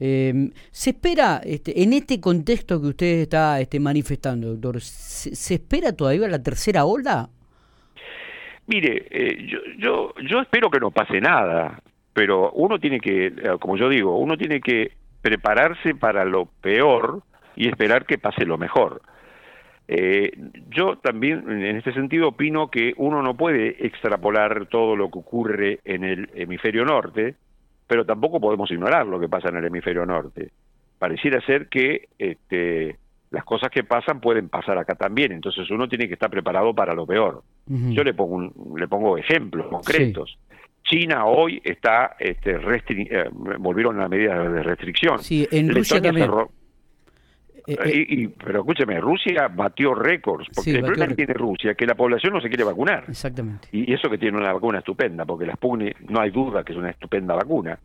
Eh, 0.00 0.50
¿Se 0.70 0.90
espera, 0.90 1.42
este, 1.44 1.82
en 1.82 1.92
este 1.92 2.20
contexto 2.20 2.80
que 2.80 2.86
usted 2.88 3.20
está 3.20 3.60
este, 3.60 3.78
manifestando, 3.78 4.54
doctor, 4.54 4.80
¿se, 4.80 5.54
espera 5.54 5.92
todavía 5.92 6.26
la 6.26 6.42
tercera 6.42 6.86
ola? 6.86 7.28
Mire, 8.66 9.06
eh, 9.10 9.46
yo, 9.46 9.58
yo, 9.78 10.14
yo 10.26 10.40
espero 10.40 10.70
que 10.70 10.80
no 10.80 10.90
pase 10.90 11.20
nada, 11.20 11.82
pero 12.14 12.50
uno 12.52 12.78
tiene 12.78 12.98
que, 12.98 13.26
eh, 13.26 13.32
como 13.60 13.76
yo 13.76 13.88
digo, 13.88 14.16
uno 14.16 14.36
tiene 14.38 14.60
que 14.60 14.92
prepararse 15.20 15.94
para 15.94 16.24
lo 16.24 16.46
peor 16.46 17.22
y 17.54 17.68
esperar 17.68 18.06
que 18.06 18.16
pase 18.16 18.46
lo 18.46 18.56
mejor. 18.56 19.02
Eh, 19.92 20.30
yo 20.68 20.96
también, 20.98 21.50
en 21.50 21.76
este 21.76 21.92
sentido, 21.92 22.28
opino 22.28 22.70
que 22.70 22.94
uno 22.96 23.22
no 23.22 23.36
puede 23.36 23.84
extrapolar 23.84 24.66
todo 24.66 24.94
lo 24.94 25.10
que 25.10 25.18
ocurre 25.18 25.80
en 25.84 26.04
el 26.04 26.30
hemisferio 26.34 26.84
norte, 26.84 27.34
pero 27.90 28.04
tampoco 28.04 28.38
podemos 28.38 28.70
ignorar 28.70 29.04
lo 29.04 29.18
que 29.18 29.28
pasa 29.28 29.48
en 29.48 29.56
el 29.56 29.64
hemisferio 29.64 30.06
norte. 30.06 30.52
Pareciera 30.96 31.44
ser 31.44 31.66
que 31.66 32.08
este, 32.16 32.96
las 33.32 33.42
cosas 33.42 33.68
que 33.68 33.82
pasan 33.82 34.20
pueden 34.20 34.48
pasar 34.48 34.78
acá 34.78 34.94
también, 34.94 35.32
entonces 35.32 35.68
uno 35.72 35.88
tiene 35.88 36.06
que 36.06 36.14
estar 36.14 36.30
preparado 36.30 36.72
para 36.72 36.94
lo 36.94 37.04
peor. 37.04 37.42
Yo 37.66 38.04
le 38.04 38.14
pongo, 38.14 38.52
le 38.76 38.86
pongo 38.86 39.18
ejemplos 39.18 39.66
concretos. 39.66 40.38
China 40.84 41.24
hoy 41.26 41.60
está, 41.64 42.14
este, 42.20 42.60
eh, 42.60 43.28
volvieron 43.58 43.98
a 43.98 44.02
la 44.02 44.08
medida 44.08 44.48
de 44.48 44.62
restricción. 44.62 45.18
Sí, 45.18 45.48
en 45.50 45.74
Rusia 45.74 46.00
también. 46.00 46.30
Eh, 47.66 47.76
eh, 47.84 48.06
y, 48.08 48.28
pero 48.28 48.60
escúcheme, 48.60 49.00
Rusia 49.00 49.48
batió 49.48 49.94
récords, 49.94 50.48
porque 50.54 50.72
el 50.72 50.84
problema 50.84 51.08
que 51.08 51.14
tiene 51.14 51.34
Rusia 51.34 51.72
es 51.72 51.76
que 51.76 51.86
la 51.86 51.94
población 51.94 52.32
no 52.34 52.40
se 52.40 52.48
quiere 52.48 52.64
vacunar. 52.64 53.04
Exactamente. 53.08 53.68
Y 53.72 53.92
eso 53.92 54.08
que 54.08 54.18
tiene 54.18 54.38
una 54.38 54.52
vacuna 54.52 54.78
estupenda, 54.78 55.24
porque 55.24 55.46
la 55.46 55.54
Sputnik 55.54 56.00
no 56.08 56.20
hay 56.20 56.30
duda 56.30 56.64
que 56.64 56.72
es 56.72 56.78
una 56.78 56.90
estupenda 56.90 57.34
vacuna. 57.34 57.78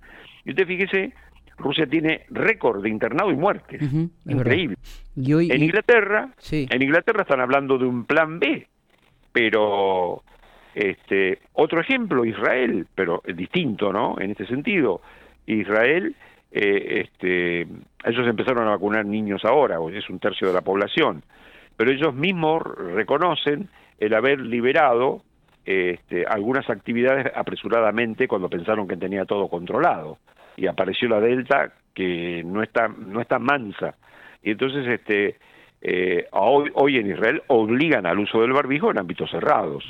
Y 0.43 0.51
usted 0.51 0.67
fíjese, 0.67 1.13
Rusia 1.57 1.87
tiene 1.87 2.25
récord 2.29 2.83
de 2.83 2.89
internado 2.89 3.31
y 3.31 3.35
muertes. 3.35 3.81
Increíble. 4.25 4.77
en 5.15 5.63
Inglaterra, 5.63 6.29
en 6.51 6.81
Inglaterra 6.81 7.21
están 7.21 7.39
hablando 7.39 7.77
de 7.77 7.85
un 7.85 8.05
plan 8.05 8.39
B, 8.39 8.67
pero 9.31 10.23
este 10.73 11.39
otro 11.53 11.79
ejemplo, 11.79 12.25
Israel, 12.25 12.87
pero 12.93 13.23
distinto, 13.33 13.93
¿no? 13.93 14.15
En 14.19 14.31
este 14.31 14.45
sentido, 14.45 15.01
Israel 15.45 16.15
eh, 16.57 17.01
este, 17.01 17.67
ellos 18.05 18.27
empezaron 18.27 18.65
a 18.65 18.71
vacunar 18.71 19.05
niños 19.05 19.43
ahora, 19.43 19.77
es 19.93 20.09
un 20.09 20.19
tercio 20.19 20.47
de 20.47 20.53
la 20.53 20.61
población, 20.61 21.21
pero 21.75 21.91
ellos 21.91 22.15
mismos 22.15 22.63
reconocen 22.63 23.67
el 23.99 24.13
haber 24.13 24.39
liberado 24.39 25.21
este, 25.65 26.25
algunas 26.25 26.69
actividades 26.69 27.29
apresuradamente 27.35 28.29
cuando 28.29 28.47
pensaron 28.49 28.87
que 28.87 28.95
tenía 28.95 29.25
todo 29.25 29.49
controlado 29.49 30.17
y 30.55 30.67
apareció 30.67 31.09
la 31.09 31.19
delta 31.19 31.73
que 31.93 32.41
no 32.45 32.63
está 32.63 32.87
no 32.87 33.19
está 33.19 33.37
mansa. 33.37 33.95
Y 34.41 34.51
entonces 34.51 34.87
este 34.87 35.35
eh, 35.81 36.25
hoy, 36.31 36.71
hoy 36.75 36.97
en 36.97 37.11
Israel 37.11 37.43
obligan 37.47 38.05
al 38.05 38.19
uso 38.19 38.39
del 38.39 38.53
barbijo 38.53 38.91
en 38.91 38.97
ámbitos 38.97 39.29
cerrados. 39.29 39.83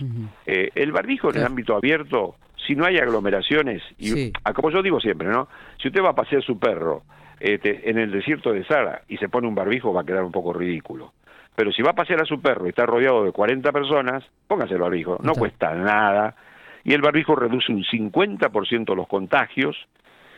Eh, 0.48 0.70
el 0.74 0.92
barbijo 0.92 1.30
en 1.30 1.38
el 1.38 1.46
ámbito 1.46 1.76
abierto 1.76 2.38
si 2.66 2.76
no 2.76 2.86
hay 2.86 2.98
aglomeraciones, 2.98 3.82
y 3.98 4.32
ah, 4.44 4.54
como 4.54 4.72
yo 4.72 4.82
digo 4.82 5.00
siempre, 5.00 5.28
¿no? 5.28 5.48
Si 5.82 5.88
usted 5.88 6.02
va 6.04 6.10
a 6.10 6.16
pasear 6.16 6.44
su 6.44 6.60
perro 6.60 7.04
este, 7.40 7.90
en 7.90 7.98
el 7.98 8.12
desierto 8.12 8.52
de 8.52 8.66
Sara 8.66 9.02
y 9.08 9.18
se 9.18 9.30
pone 9.30 9.48
un 9.48 9.56
barbijo, 9.56 9.94
va 9.94 10.02
a 10.02 10.06
quedar 10.06 10.24
un 10.24 10.32
poco 10.32 10.54
ridículo. 10.54 11.14
Pero 11.56 11.72
si 11.72 11.82
va 11.82 11.92
a 11.92 11.96
pasear 11.96 12.22
a 12.22 12.26
su 12.26 12.42
perro 12.42 12.66
y 12.66 12.70
está 12.70 12.86
rodeado 12.86 13.24
de 13.24 13.32
40 13.32 13.72
personas, 13.72 14.24
póngase 14.48 14.74
el 14.74 14.82
barbijo, 14.82 15.20
no 15.24 15.34
cuesta 15.34 15.74
nada. 15.74 16.36
Y 16.84 16.94
el 16.94 17.02
barbijo 17.02 17.36
reduce 17.36 17.72
un 17.72 17.84
50% 17.84 18.96
los 18.96 19.08
contagios 19.08 19.76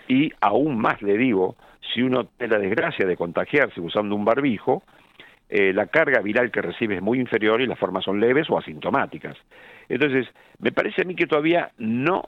y 0.07 0.31
aún 0.39 0.77
más 0.77 1.01
le 1.01 1.17
digo, 1.17 1.55
si 1.93 2.01
uno 2.01 2.25
tiene 2.37 2.55
la 2.55 2.59
desgracia 2.59 3.05
de 3.05 3.17
contagiarse 3.17 3.81
usando 3.81 4.15
un 4.15 4.25
barbijo, 4.25 4.83
eh, 5.49 5.71
la 5.73 5.87
carga 5.87 6.21
viral 6.21 6.51
que 6.51 6.61
recibe 6.61 6.95
es 6.95 7.01
muy 7.01 7.19
inferior 7.19 7.61
y 7.61 7.67
las 7.67 7.79
formas 7.79 8.03
son 8.03 8.19
leves 8.19 8.49
o 8.49 8.57
asintomáticas. 8.57 9.37
Entonces, 9.87 10.27
me 10.59 10.71
parece 10.71 11.03
a 11.03 11.05
mí 11.05 11.15
que 11.15 11.27
todavía 11.27 11.71
no 11.77 12.23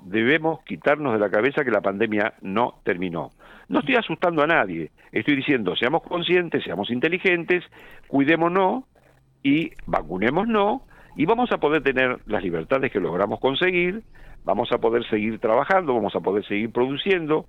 debemos 0.00 0.62
quitarnos 0.64 1.12
de 1.12 1.18
la 1.18 1.30
cabeza 1.30 1.64
que 1.64 1.70
la 1.70 1.80
pandemia 1.80 2.34
no 2.42 2.74
terminó. 2.84 3.30
No 3.68 3.80
estoy 3.80 3.94
asustando 3.94 4.42
a 4.42 4.46
nadie, 4.46 4.90
estoy 5.12 5.36
diciendo, 5.36 5.74
seamos 5.76 6.02
conscientes, 6.02 6.64
seamos 6.64 6.90
inteligentes, 6.90 7.64
cuidémonos 8.08 8.84
y 9.42 9.70
vacunémonos 9.86 10.82
y 11.16 11.26
vamos 11.26 11.52
a 11.52 11.58
poder 11.58 11.82
tener 11.82 12.18
las 12.26 12.42
libertades 12.42 12.90
que 12.92 13.00
logramos 13.00 13.40
conseguir, 13.40 14.02
vamos 14.44 14.70
a 14.72 14.78
poder 14.78 15.08
seguir 15.08 15.38
trabajando, 15.38 15.94
vamos 15.94 16.14
a 16.16 16.20
poder 16.20 16.44
seguir 16.46 16.72
produciendo. 16.72 17.46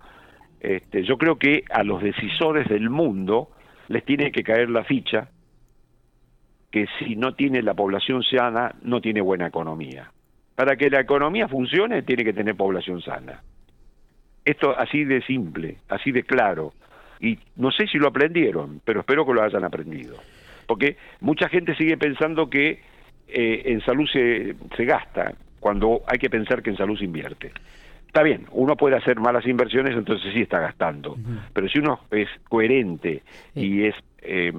Este, 0.59 1.03
yo 1.03 1.17
creo 1.17 1.37
que 1.37 1.63
a 1.69 1.83
los 1.83 2.01
decisores 2.01 2.69
del 2.69 2.89
mundo 2.89 3.49
les 3.87 4.03
tiene 4.03 4.31
que 4.31 4.43
caer 4.43 4.69
la 4.69 4.83
ficha 4.83 5.29
que 6.71 6.87
si 6.99 7.15
no 7.15 7.33
tiene 7.35 7.61
la 7.61 7.73
población 7.73 8.21
sana, 8.23 8.75
no 8.81 8.99
tiene 8.99 9.21
buena 9.21 9.47
economía. 9.47 10.11
Para 10.55 10.75
que 10.75 10.89
la 10.89 10.99
economía 10.99 11.47
funcione, 11.47 12.01
tiene 12.01 12.23
que 12.23 12.33
tener 12.33 12.55
población 12.55 13.01
sana. 13.01 13.41
Esto 14.43 14.77
así 14.77 15.05
de 15.05 15.21
simple, 15.21 15.77
así 15.87 16.11
de 16.11 16.23
claro. 16.23 16.73
Y 17.21 17.39
no 17.55 17.71
sé 17.71 17.87
si 17.87 17.97
lo 17.97 18.07
aprendieron, 18.07 18.81
pero 18.83 18.99
espero 18.99 19.25
que 19.25 19.33
lo 19.33 19.41
hayan 19.41 19.63
aprendido. 19.63 20.17
Porque 20.67 20.97
mucha 21.21 21.47
gente 21.47 21.75
sigue 21.75 21.97
pensando 21.97 22.49
que 22.49 22.81
eh, 23.27 23.61
en 23.65 23.81
salud 23.81 24.07
se, 24.11 24.55
se 24.75 24.85
gasta, 24.85 25.33
cuando 25.59 26.01
hay 26.07 26.19
que 26.19 26.29
pensar 26.29 26.61
que 26.61 26.71
en 26.71 26.77
salud 26.77 26.97
se 26.97 27.05
invierte. 27.05 27.51
Está 28.15 28.23
bien, 28.23 28.45
uno 28.51 28.77
puede 28.77 28.95
hacer 28.95 29.19
malas 29.19 29.45
inversiones, 29.45 29.93
entonces 29.93 30.31
sí 30.33 30.39
está 30.39 30.61
gastando. 30.61 31.17
Pero 31.51 31.67
si 31.67 31.79
uno 31.79 31.99
es 32.11 32.29
coherente 32.47 33.23
y 33.53 33.83
es 33.83 33.95
eh, 34.21 34.53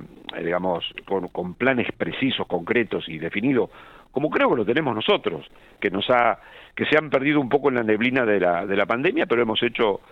digamos, 0.44 0.84
con, 1.32 1.54
planes 1.54 1.88
precisos, 1.96 2.46
concretos 2.46 3.08
y 3.08 3.16
definidos, 3.16 3.70
como 4.10 4.28
creo 4.28 4.50
que 4.50 4.56
lo 4.56 4.66
tenemos 4.66 4.94
nosotros, 4.94 5.46
que 5.80 5.88
nos 5.88 6.04
ha, 6.10 6.38
que 6.74 6.84
se 6.84 6.98
han 6.98 7.08
perdido 7.08 7.40
un 7.40 7.48
poco 7.48 7.70
en 7.70 7.76
la 7.76 7.82
neblina 7.82 8.26
de 8.26 8.40
la, 8.40 8.66
de 8.66 8.76
la 8.76 8.84
pandemia, 8.84 9.24
pero 9.24 9.40
hemos 9.40 9.62
hecho 9.62 10.02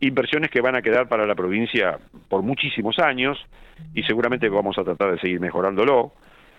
inversiones 0.00 0.50
que 0.50 0.62
van 0.62 0.74
a 0.74 0.80
quedar 0.80 1.06
para 1.06 1.26
la 1.26 1.34
provincia 1.34 1.98
por 2.30 2.40
muchísimos 2.40 2.98
años 3.00 3.36
y 3.92 4.02
seguramente 4.04 4.48
vamos 4.48 4.78
a 4.78 4.82
tratar 4.82 5.12
de 5.12 5.20
seguir 5.20 5.40
mejorándolo. 5.40 6.12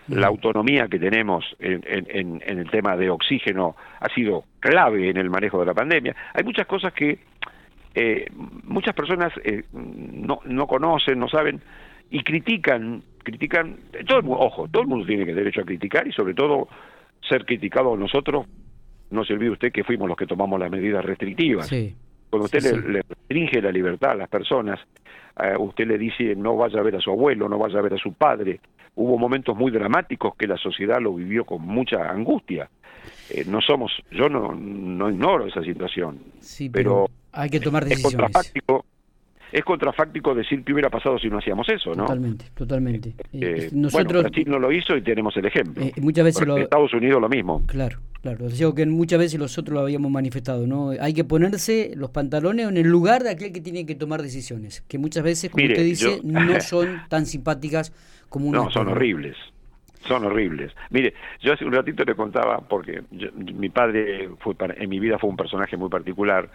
La 0.08 0.28
autonomía 0.28 0.86
que 0.88 0.98
tenemos 0.98 1.44
en, 1.58 1.82
en, 1.86 2.40
en, 2.44 2.58
el 2.58 2.70
tema 2.70 2.96
de 2.96 3.10
oxígeno 3.10 3.76
ha 4.00 4.08
sido 4.14 4.44
clave 4.60 5.10
en 5.10 5.16
el 5.16 5.30
manejo 5.30 5.58
de 5.60 5.66
la 5.66 5.74
pandemia. 5.74 6.14
Hay 6.32 6.44
muchas 6.44 6.66
cosas 6.66 6.92
que 6.92 7.18
eh, 7.94 8.26
muchas 8.64 8.94
personas 8.94 9.32
eh, 9.42 9.64
no, 9.72 10.40
no 10.44 10.66
conocen, 10.66 11.18
no 11.18 11.28
saben 11.28 11.60
y 12.10 12.22
critican, 12.22 13.02
critican, 13.22 13.76
todo 14.06 14.18
el, 14.18 14.26
ojo, 14.28 14.68
todo 14.68 14.82
el 14.82 14.88
mundo 14.88 15.06
tiene 15.06 15.24
derecho 15.24 15.62
a 15.62 15.64
criticar 15.64 16.06
y 16.06 16.12
sobre 16.12 16.34
todo 16.34 16.68
ser 17.28 17.44
criticado 17.44 17.96
nosotros, 17.96 18.46
no 19.10 19.24
se 19.24 19.32
olvide 19.32 19.50
usted 19.50 19.72
que 19.72 19.82
fuimos 19.82 20.08
los 20.08 20.16
que 20.16 20.26
tomamos 20.26 20.60
las 20.60 20.70
medidas 20.70 21.04
restrictivas. 21.04 21.68
Cuando 22.30 22.44
usted 22.44 22.62
le, 22.86 23.02
restringe 23.02 23.62
la 23.62 23.70
libertad 23.70 24.10
a 24.12 24.14
las 24.16 24.28
personas, 24.28 24.78
eh, 25.42 25.54
usted 25.58 25.86
le 25.86 25.98
dice 25.98 26.34
no 26.36 26.56
vaya 26.56 26.80
a 26.80 26.82
ver 26.82 26.96
a 26.96 27.00
su 27.00 27.10
abuelo, 27.10 27.48
no 27.48 27.58
vaya 27.58 27.78
a 27.78 27.82
ver 27.82 27.94
a 27.94 27.98
su 27.98 28.12
padre. 28.12 28.60
Hubo 28.96 29.18
momentos 29.18 29.56
muy 29.56 29.70
dramáticos 29.70 30.34
que 30.36 30.46
la 30.46 30.56
sociedad 30.56 31.00
lo 31.00 31.14
vivió 31.14 31.44
con 31.44 31.62
mucha 31.62 32.10
angustia. 32.10 32.68
Eh, 33.30 33.44
no 33.46 33.60
somos, 33.60 33.92
yo 34.10 34.28
no, 34.28 34.54
no 34.54 35.10
ignoro 35.10 35.46
esa 35.46 35.62
situación, 35.62 36.18
pero, 36.72 37.08
hay 37.32 37.50
que 37.50 37.60
tomar 37.60 37.84
decisiones 37.84 38.32
es 39.52 39.64
contrafáctico 39.64 40.34
decir 40.34 40.64
que 40.64 40.72
hubiera 40.72 40.90
pasado 40.90 41.18
si 41.18 41.28
no 41.28 41.38
hacíamos 41.38 41.68
eso, 41.68 41.90
¿no? 41.94 42.04
Totalmente, 42.04 42.46
totalmente. 42.54 43.14
Eh, 43.32 43.70
nosotros, 43.72 44.24
Brasil 44.24 44.44
no 44.48 44.58
lo 44.58 44.72
hizo 44.72 44.96
y 44.96 45.02
tenemos 45.02 45.36
el 45.36 45.46
ejemplo. 45.46 45.84
Eh, 45.84 45.92
muchas 46.00 46.24
veces 46.24 46.46
Estados 46.58 46.92
Unidos 46.92 47.20
lo 47.20 47.28
mismo. 47.28 47.62
Claro, 47.66 48.00
claro. 48.22 48.48
Digo 48.48 48.74
que 48.74 48.84
muchas 48.86 49.18
veces 49.18 49.38
nosotros 49.38 49.74
lo 49.74 49.80
habíamos 49.80 50.10
manifestado, 50.10 50.66
¿no? 50.66 50.90
Hay 51.00 51.14
que 51.14 51.24
ponerse 51.24 51.92
los 51.94 52.10
pantalones 52.10 52.68
en 52.68 52.76
el 52.76 52.88
lugar 52.88 53.22
de 53.22 53.30
aquel 53.30 53.52
que 53.52 53.60
tiene 53.60 53.86
que 53.86 53.94
tomar 53.94 54.22
decisiones, 54.22 54.82
que 54.88 54.98
muchas 54.98 55.22
veces, 55.22 55.50
como 55.50 55.64
usted 55.64 55.84
dice, 55.84 56.20
no 56.24 56.60
son 56.60 57.02
tan 57.08 57.26
simpáticas 57.26 57.92
como. 58.28 58.52
No, 58.52 58.70
son 58.70 58.88
horribles. 58.88 59.36
son 60.00 60.24
horribles. 60.24 60.72
Mire, 60.90 61.14
yo 61.40 61.52
hace 61.52 61.64
un 61.64 61.72
ratito 61.72 62.04
le 62.04 62.14
contaba, 62.14 62.58
porque 62.58 63.02
mi 63.34 63.68
padre 63.68 64.28
fue 64.40 64.54
en 64.58 64.88
mi 64.88 65.00
vida 65.00 65.18
fue 65.18 65.30
un 65.30 65.36
personaje 65.36 65.76
muy 65.76 65.88
particular, 65.88 66.48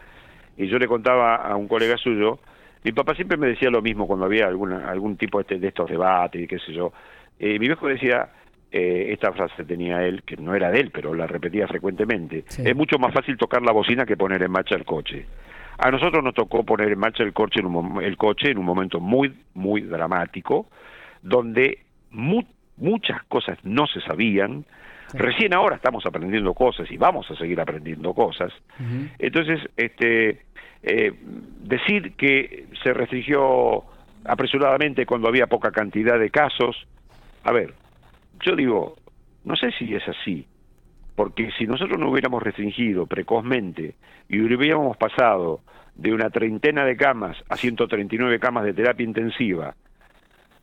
y 0.57 0.67
yo 0.67 0.77
le 0.77 0.87
contaba 0.87 1.35
a 1.35 1.55
un 1.55 1.67
colega 1.67 1.97
suyo, 1.97 2.39
mi 2.83 2.91
papá 2.91 3.13
siempre 3.15 3.37
me 3.37 3.47
decía 3.47 3.69
lo 3.69 3.81
mismo 3.81 4.07
cuando 4.07 4.25
había 4.25 4.47
alguna, 4.47 4.89
algún 4.89 5.15
tipo 5.17 5.37
de, 5.37 5.41
este, 5.43 5.59
de 5.59 5.67
estos 5.67 5.89
debates 5.89 6.41
y 6.41 6.47
qué 6.47 6.59
sé 6.59 6.73
yo. 6.73 6.91
Eh, 7.39 7.59
mi 7.59 7.67
viejo 7.67 7.87
decía, 7.87 8.29
eh, 8.71 9.09
esta 9.11 9.31
frase 9.31 9.65
tenía 9.65 10.03
él, 10.03 10.23
que 10.23 10.37
no 10.37 10.55
era 10.55 10.71
de 10.71 10.79
él, 10.79 10.91
pero 10.91 11.13
la 11.13 11.27
repetía 11.27 11.67
frecuentemente, 11.67 12.45
es 12.47 12.75
mucho 12.75 12.97
más 12.97 13.13
fácil 13.13 13.37
tocar 13.37 13.61
la 13.61 13.71
bocina 13.71 14.05
que 14.05 14.17
poner 14.17 14.41
en 14.41 14.51
marcha 14.51 14.75
el 14.75 14.85
coche. 14.85 15.25
A 15.77 15.91
nosotros 15.91 16.23
nos 16.23 16.33
tocó 16.33 16.63
poner 16.63 16.91
en 16.91 16.99
marcha 16.99 17.23
el 17.23 17.33
coche 17.33 17.59
en 17.59 17.67
un, 17.67 18.03
el 18.03 18.17
coche 18.17 18.51
en 18.51 18.57
un 18.57 18.65
momento 18.65 18.99
muy, 18.99 19.33
muy 19.53 19.81
dramático, 19.81 20.67
donde 21.21 21.79
muchas 22.11 23.23
cosas 23.23 23.57
no 23.63 23.87
se 23.87 24.01
sabían, 24.01 24.65
Recién 25.13 25.53
ahora 25.53 25.75
estamos 25.75 26.05
aprendiendo 26.05 26.53
cosas 26.53 26.89
y 26.89 26.97
vamos 26.97 27.29
a 27.29 27.35
seguir 27.35 27.59
aprendiendo 27.59 28.13
cosas. 28.13 28.53
Entonces, 29.19 29.59
este, 29.75 30.41
eh, 30.83 31.13
decir 31.63 32.13
que 32.15 32.67
se 32.81 32.93
restringió 32.93 33.83
apresuradamente 34.23 35.05
cuando 35.05 35.27
había 35.27 35.47
poca 35.47 35.71
cantidad 35.71 36.17
de 36.17 36.29
casos, 36.29 36.87
a 37.43 37.51
ver, 37.51 37.73
yo 38.41 38.55
digo, 38.55 38.95
no 39.43 39.55
sé 39.55 39.71
si 39.77 39.93
es 39.93 40.07
así, 40.07 40.45
porque 41.15 41.51
si 41.57 41.65
nosotros 41.65 41.99
no 41.99 42.09
hubiéramos 42.09 42.41
restringido 42.41 43.05
precozmente 43.05 43.95
y 44.29 44.39
hubiéramos 44.39 44.95
pasado 44.97 45.59
de 45.95 46.13
una 46.13 46.29
treintena 46.29 46.85
de 46.85 46.95
camas 46.95 47.37
a 47.49 47.57
139 47.57 48.39
camas 48.39 48.63
de 48.63 48.73
terapia 48.73 49.03
intensiva, 49.03 49.75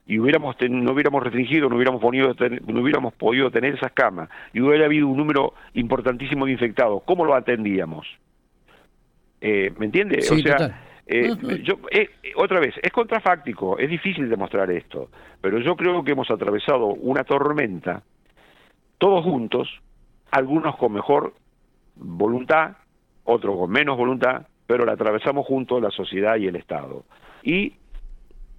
y 0.08 0.18
hubiéramos 0.18 0.56
no 0.70 0.92
hubiéramos 0.92 1.22
restringido, 1.22 1.68
no 1.68 1.76
hubiéramos, 1.76 2.00
podido 2.00 2.34
tener, 2.34 2.66
no 2.66 2.80
hubiéramos 2.80 3.12
podido 3.12 3.50
tener 3.50 3.74
esas 3.74 3.92
camas 3.92 4.30
y 4.54 4.60
hubiera 4.60 4.86
habido 4.86 5.06
un 5.06 5.18
número 5.18 5.52
importantísimo 5.74 6.46
de 6.46 6.52
infectados, 6.52 7.02
¿cómo 7.04 7.26
lo 7.26 7.34
atendíamos? 7.34 8.06
Eh, 9.42 9.70
¿Me 9.78 9.84
entiende? 9.84 10.18
o 10.18 10.38
sea, 10.38 10.82
eh, 11.06 11.30
yo, 11.62 11.78
eh, 11.90 12.08
otra 12.36 12.58
vez, 12.58 12.74
es 12.82 12.90
contrafáctico, 12.90 13.78
es 13.78 13.90
difícil 13.90 14.30
demostrar 14.30 14.70
esto, 14.70 15.10
pero 15.42 15.58
yo 15.58 15.76
creo 15.76 16.02
que 16.02 16.12
hemos 16.12 16.30
atravesado 16.30 16.86
una 16.86 17.24
tormenta, 17.24 18.02
todos 18.96 19.22
juntos, 19.22 19.68
algunos 20.30 20.76
con 20.76 20.94
mejor 20.94 21.34
voluntad, 21.96 22.78
otros 23.24 23.58
con 23.58 23.70
menos 23.70 23.98
voluntad, 23.98 24.46
pero 24.66 24.86
la 24.86 24.92
atravesamos 24.92 25.46
juntos 25.46 25.82
la 25.82 25.90
sociedad 25.90 26.36
y 26.36 26.46
el 26.46 26.56
Estado. 26.56 27.04
Y 27.42 27.74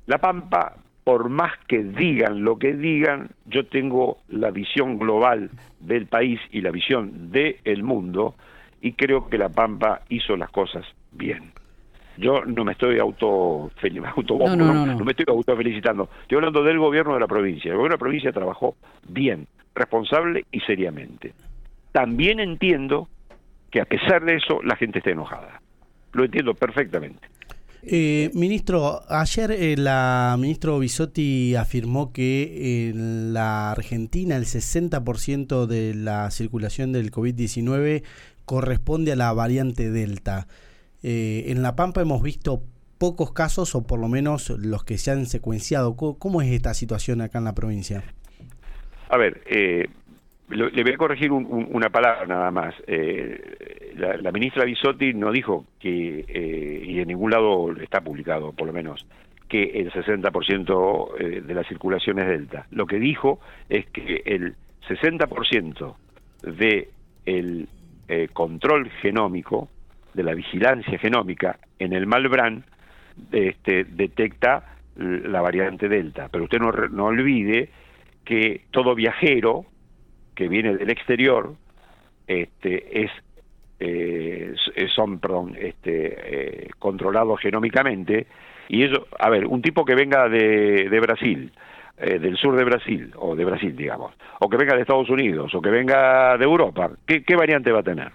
La 0.05 0.19
Pampa 0.19 0.75
por 1.09 1.27
más 1.27 1.53
que 1.67 1.81
digan 1.81 2.43
lo 2.43 2.59
que 2.59 2.71
digan, 2.71 3.31
yo 3.47 3.65
tengo 3.65 4.19
la 4.27 4.51
visión 4.51 4.99
global 4.99 5.49
del 5.79 6.05
país 6.05 6.39
y 6.51 6.61
la 6.61 6.69
visión 6.69 7.31
del 7.31 7.81
mundo 7.81 8.35
y 8.79 8.93
creo 8.93 9.27
que 9.27 9.39
La 9.39 9.49
Pampa 9.49 10.01
hizo 10.09 10.37
las 10.37 10.51
cosas 10.51 10.85
bien. 11.11 11.51
Yo 12.15 12.45
no 12.45 12.63
me 12.63 12.73
estoy 12.73 12.99
auto, 12.99 13.71
auto 14.15 14.37
no, 14.37 14.55
no, 14.55 14.85
no, 14.85 15.03
me 15.03 15.13
estoy 15.13 15.25
auto 15.29 15.57
felicitando. 15.57 16.11
Estoy 16.21 16.35
hablando 16.35 16.61
del 16.61 16.77
gobierno 16.77 17.15
de 17.15 17.21
la 17.21 17.27
provincia. 17.27 17.71
El 17.71 17.77
gobierno 17.77 17.95
de 17.95 17.97
la 17.97 18.05
provincia 18.05 18.31
trabajó 18.31 18.75
bien, 19.07 19.47
responsable 19.73 20.45
y 20.51 20.59
seriamente. 20.59 21.33
También 21.91 22.39
entiendo 22.39 23.07
que 23.71 23.81
a 23.81 23.85
pesar 23.85 24.23
de 24.25 24.35
eso 24.35 24.61
la 24.61 24.75
gente 24.75 24.99
está 24.99 25.09
enojada. 25.09 25.59
Lo 26.13 26.23
entiendo 26.23 26.53
perfectamente. 26.53 27.27
Eh, 27.81 28.29
ministro, 28.33 29.01
ayer 29.09 29.51
eh, 29.51 29.77
la 29.77 30.35
ministro 30.37 30.79
Bisotti 30.79 31.55
afirmó 31.55 32.11
que 32.11 32.89
en 32.89 33.33
la 33.33 33.71
Argentina 33.71 34.35
el 34.35 34.45
60% 34.45 35.65
de 35.65 35.93
la 35.93 36.29
circulación 36.31 36.91
del 36.91 37.11
COVID-19 37.11 38.03
corresponde 38.43 39.13
a 39.13 39.15
la 39.15 39.31
variante 39.31 39.91
Delta. 39.91 40.47
Eh, 41.03 41.45
en 41.47 41.61
La 41.61 41.75
Pampa 41.77 42.01
hemos 42.01 42.21
visto 42.21 42.63
pocos 42.97 43.31
casos, 43.31 43.73
o 43.75 43.87
por 43.87 43.99
lo 43.99 44.09
menos 44.09 44.49
los 44.49 44.83
que 44.83 44.97
se 44.97 45.11
han 45.11 45.25
secuenciado. 45.25 45.95
¿Cómo, 45.95 46.41
es 46.41 46.51
esta 46.51 46.73
situación 46.73 47.21
acá 47.21 47.37
en 47.37 47.45
la 47.45 47.55
provincia? 47.55 48.03
A 49.07 49.15
ver, 49.15 49.41
eh, 50.51 50.69
le 50.73 50.83
voy 50.83 50.93
a 50.93 50.97
corregir 50.97 51.31
una 51.31 51.89
palabra 51.89 52.25
nada 52.25 52.51
más. 52.51 52.75
Eh, 52.87 53.93
la, 53.95 54.31
ministra 54.31 54.65
Bisotti 54.65 55.13
no 55.13 55.31
dijo 55.31 55.65
que, 55.79 56.25
eh, 56.27 56.83
y 56.85 56.99
en 56.99 57.07
ningún 57.07 57.31
lado 57.31 57.73
está 57.81 58.01
publicado 58.01 58.53
por 58.53 58.67
lo 58.67 58.73
menos, 58.73 59.05
que 59.47 59.63
el 59.63 59.91
60% 59.91 61.11
eh, 61.19 61.41
de 61.41 61.53
la 61.53 61.63
circulación 61.63 62.19
es 62.19 62.27
delta. 62.27 62.65
Lo 62.71 62.85
que 62.85 62.99
dijo 62.99 63.39
es 63.67 63.87
que 63.87 64.21
el 64.25 64.55
60% 64.87 65.95
de 66.43 66.89
el 67.25 67.67
control 68.33 68.89
genómico, 69.01 69.69
de 70.15 70.23
la 70.23 70.33
vigilancia 70.33 70.97
genómica 70.97 71.59
en 71.77 71.93
el 71.93 72.07
Malbrán, 72.07 72.63
este, 73.31 73.83
detecta 73.83 74.77
la 74.95 75.41
variante 75.41 75.87
delta. 75.87 76.27
Pero 76.31 76.45
usted 76.45 76.57
no, 76.57 76.71
no 76.71 77.05
olvide 77.05 77.69
que 78.25 78.61
todo 78.71 78.95
viajero 78.95 79.65
que 80.39 80.47
viene 80.47 80.77
del 80.77 80.89
exterior 80.89 81.53
este, 82.25 83.03
es 83.03 83.11
eh, 83.77 84.55
son 84.95 85.19
perdón, 85.19 85.53
este, 85.59 86.63
eh, 86.63 86.69
controlados 86.79 87.41
genómicamente 87.41 88.25
y 88.69 88.83
eso, 88.83 89.05
a 89.19 89.29
ver, 89.29 89.45
un 89.47 89.61
tipo 89.61 89.83
que 89.83 89.95
venga 89.95 90.29
de, 90.29 90.87
de 90.89 90.99
Brasil, 91.01 91.51
eh, 91.97 92.19
del 92.19 92.37
sur 92.37 92.55
de 92.55 92.63
Brasil, 92.63 93.11
o 93.17 93.35
de 93.35 93.43
Brasil, 93.43 93.75
digamos, 93.75 94.13
o 94.39 94.49
que 94.49 94.55
venga 94.55 94.75
de 94.75 94.81
Estados 94.83 95.09
Unidos, 95.09 95.53
o 95.53 95.61
que 95.61 95.71
venga 95.71 96.37
de 96.37 96.45
Europa, 96.45 96.89
¿qué, 97.05 97.21
qué 97.23 97.35
variante 97.35 97.73
va 97.73 97.79
a 97.79 97.83
tener? 97.83 98.13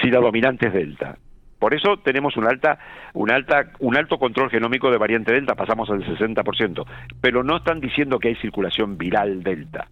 Si 0.00 0.10
la 0.10 0.20
dominante 0.20 0.68
es 0.68 0.72
Delta. 0.72 1.16
Por 1.58 1.74
eso 1.74 1.96
tenemos 2.04 2.36
un 2.36 2.46
alta, 2.46 2.78
un 3.14 3.32
alta, 3.32 3.72
un 3.80 3.96
alto 3.96 4.16
control 4.16 4.48
genómico 4.48 4.92
de 4.92 4.98
variante 4.98 5.32
delta, 5.32 5.56
pasamos 5.56 5.90
al 5.90 6.04
60%, 6.04 6.86
pero 7.20 7.42
no 7.42 7.56
están 7.56 7.80
diciendo 7.80 8.20
que 8.20 8.28
hay 8.28 8.36
circulación 8.36 8.96
viral 8.96 9.42
delta 9.42 9.88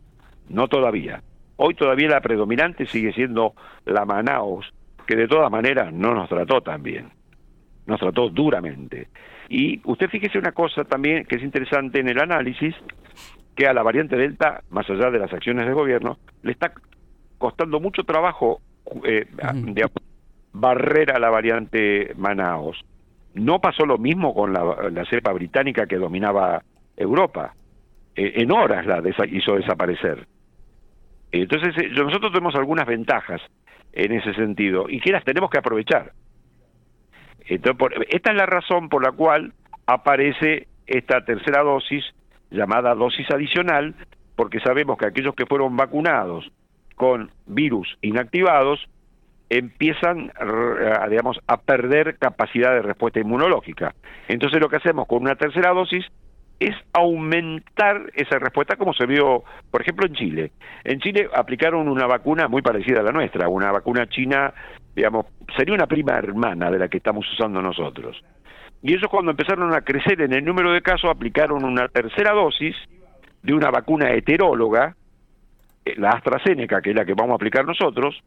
no 0.48 0.68
todavía. 0.68 1.22
Hoy 1.56 1.74
todavía 1.74 2.08
la 2.08 2.20
predominante 2.20 2.86
sigue 2.86 3.12
siendo 3.12 3.54
la 3.84 4.04
Manaus, 4.04 4.72
que 5.06 5.16
de 5.16 5.26
todas 5.26 5.50
maneras 5.50 5.92
no 5.92 6.14
nos 6.14 6.28
trató 6.28 6.60
tan 6.60 6.82
bien, 6.82 7.10
nos 7.86 7.98
trató 7.98 8.28
duramente. 8.28 9.08
Y 9.48 9.80
usted 9.84 10.08
fíjese 10.08 10.38
una 10.38 10.52
cosa 10.52 10.84
también 10.84 11.24
que 11.24 11.36
es 11.36 11.42
interesante 11.42 12.00
en 12.00 12.08
el 12.08 12.20
análisis, 12.20 12.74
que 13.56 13.66
a 13.66 13.72
la 13.72 13.82
variante 13.82 14.16
Delta, 14.16 14.62
más 14.70 14.88
allá 14.88 15.10
de 15.10 15.18
las 15.18 15.32
acciones 15.32 15.66
del 15.66 15.74
gobierno, 15.74 16.18
le 16.42 16.52
está 16.52 16.72
costando 17.38 17.80
mucho 17.80 18.04
trabajo 18.04 18.60
eh, 19.04 19.26
de 19.62 19.86
barrer 20.52 21.10
a 21.10 21.18
la 21.18 21.30
variante 21.30 22.12
Manaus. 22.16 22.84
No 23.34 23.60
pasó 23.60 23.84
lo 23.84 23.98
mismo 23.98 24.34
con 24.34 24.52
la, 24.52 24.90
la 24.90 25.04
cepa 25.06 25.32
británica 25.32 25.86
que 25.86 25.96
dominaba 25.96 26.62
Europa. 26.96 27.54
Eh, 28.14 28.42
en 28.42 28.52
horas 28.52 28.86
la 28.86 29.02
hizo 29.30 29.54
desaparecer. 29.54 30.26
Entonces, 31.32 31.76
eh, 31.78 31.88
nosotros 31.90 32.32
tenemos 32.32 32.54
algunas 32.54 32.86
ventajas 32.86 33.40
en 33.92 34.12
ese 34.12 34.34
sentido 34.34 34.86
y 34.88 35.00
que 35.00 35.12
las 35.12 35.24
tenemos 35.24 35.50
que 35.50 35.58
aprovechar. 35.58 36.12
Entonces, 37.46 38.06
esta 38.10 38.30
es 38.30 38.36
la 38.36 38.46
razón 38.46 38.88
por 38.88 39.02
la 39.04 39.12
cual 39.12 39.52
aparece 39.86 40.68
esta 40.86 41.24
tercera 41.24 41.62
dosis 41.62 42.04
llamada 42.50 42.94
dosis 42.94 43.30
adicional, 43.30 43.94
porque 44.36 44.60
sabemos 44.60 44.98
que 44.98 45.06
aquellos 45.06 45.34
que 45.34 45.46
fueron 45.46 45.76
vacunados 45.76 46.50
con 46.94 47.30
virus 47.46 47.96
inactivados 48.02 48.88
empiezan, 49.50 50.30
digamos, 51.08 51.38
a 51.46 51.56
perder 51.58 52.18
capacidad 52.18 52.72
de 52.72 52.82
respuesta 52.82 53.20
inmunológica. 53.20 53.94
Entonces 54.28 54.60
lo 54.60 54.68
que 54.68 54.76
hacemos 54.76 55.06
con 55.06 55.22
una 55.22 55.36
tercera 55.36 55.72
dosis 55.72 56.04
es 56.60 56.74
aumentar 56.92 58.10
esa 58.14 58.38
respuesta 58.38 58.76
como 58.76 58.92
se 58.92 59.06
vio, 59.06 59.44
por 59.70 59.80
ejemplo, 59.80 60.06
en 60.06 60.14
Chile. 60.14 60.52
En 60.84 60.98
Chile 61.00 61.28
aplicaron 61.32 61.88
una 61.88 62.06
vacuna 62.06 62.48
muy 62.48 62.62
parecida 62.62 63.00
a 63.00 63.04
la 63.04 63.12
nuestra, 63.12 63.48
una 63.48 63.70
vacuna 63.70 64.08
china, 64.08 64.52
digamos, 64.94 65.26
sería 65.56 65.74
una 65.74 65.86
prima 65.86 66.18
hermana 66.18 66.70
de 66.70 66.78
la 66.78 66.88
que 66.88 66.96
estamos 66.96 67.24
usando 67.32 67.62
nosotros. 67.62 68.20
Y 68.82 68.94
ellos 68.94 69.08
cuando 69.10 69.30
empezaron 69.30 69.72
a 69.72 69.82
crecer 69.82 70.20
en 70.20 70.32
el 70.32 70.44
número 70.44 70.72
de 70.72 70.82
casos 70.82 71.10
aplicaron 71.10 71.64
una 71.64 71.88
tercera 71.88 72.32
dosis 72.32 72.76
de 73.42 73.54
una 73.54 73.70
vacuna 73.70 74.10
heteróloga, 74.10 74.96
eh, 75.84 75.94
la 75.96 76.10
AstraZeneca, 76.10 76.80
que 76.80 76.90
es 76.90 76.96
la 76.96 77.04
que 77.04 77.14
vamos 77.14 77.32
a 77.32 77.36
aplicar 77.36 77.64
nosotros, 77.64 78.20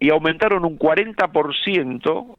y 0.00 0.10
aumentaron 0.10 0.64
un 0.64 0.78
40% 0.78 2.36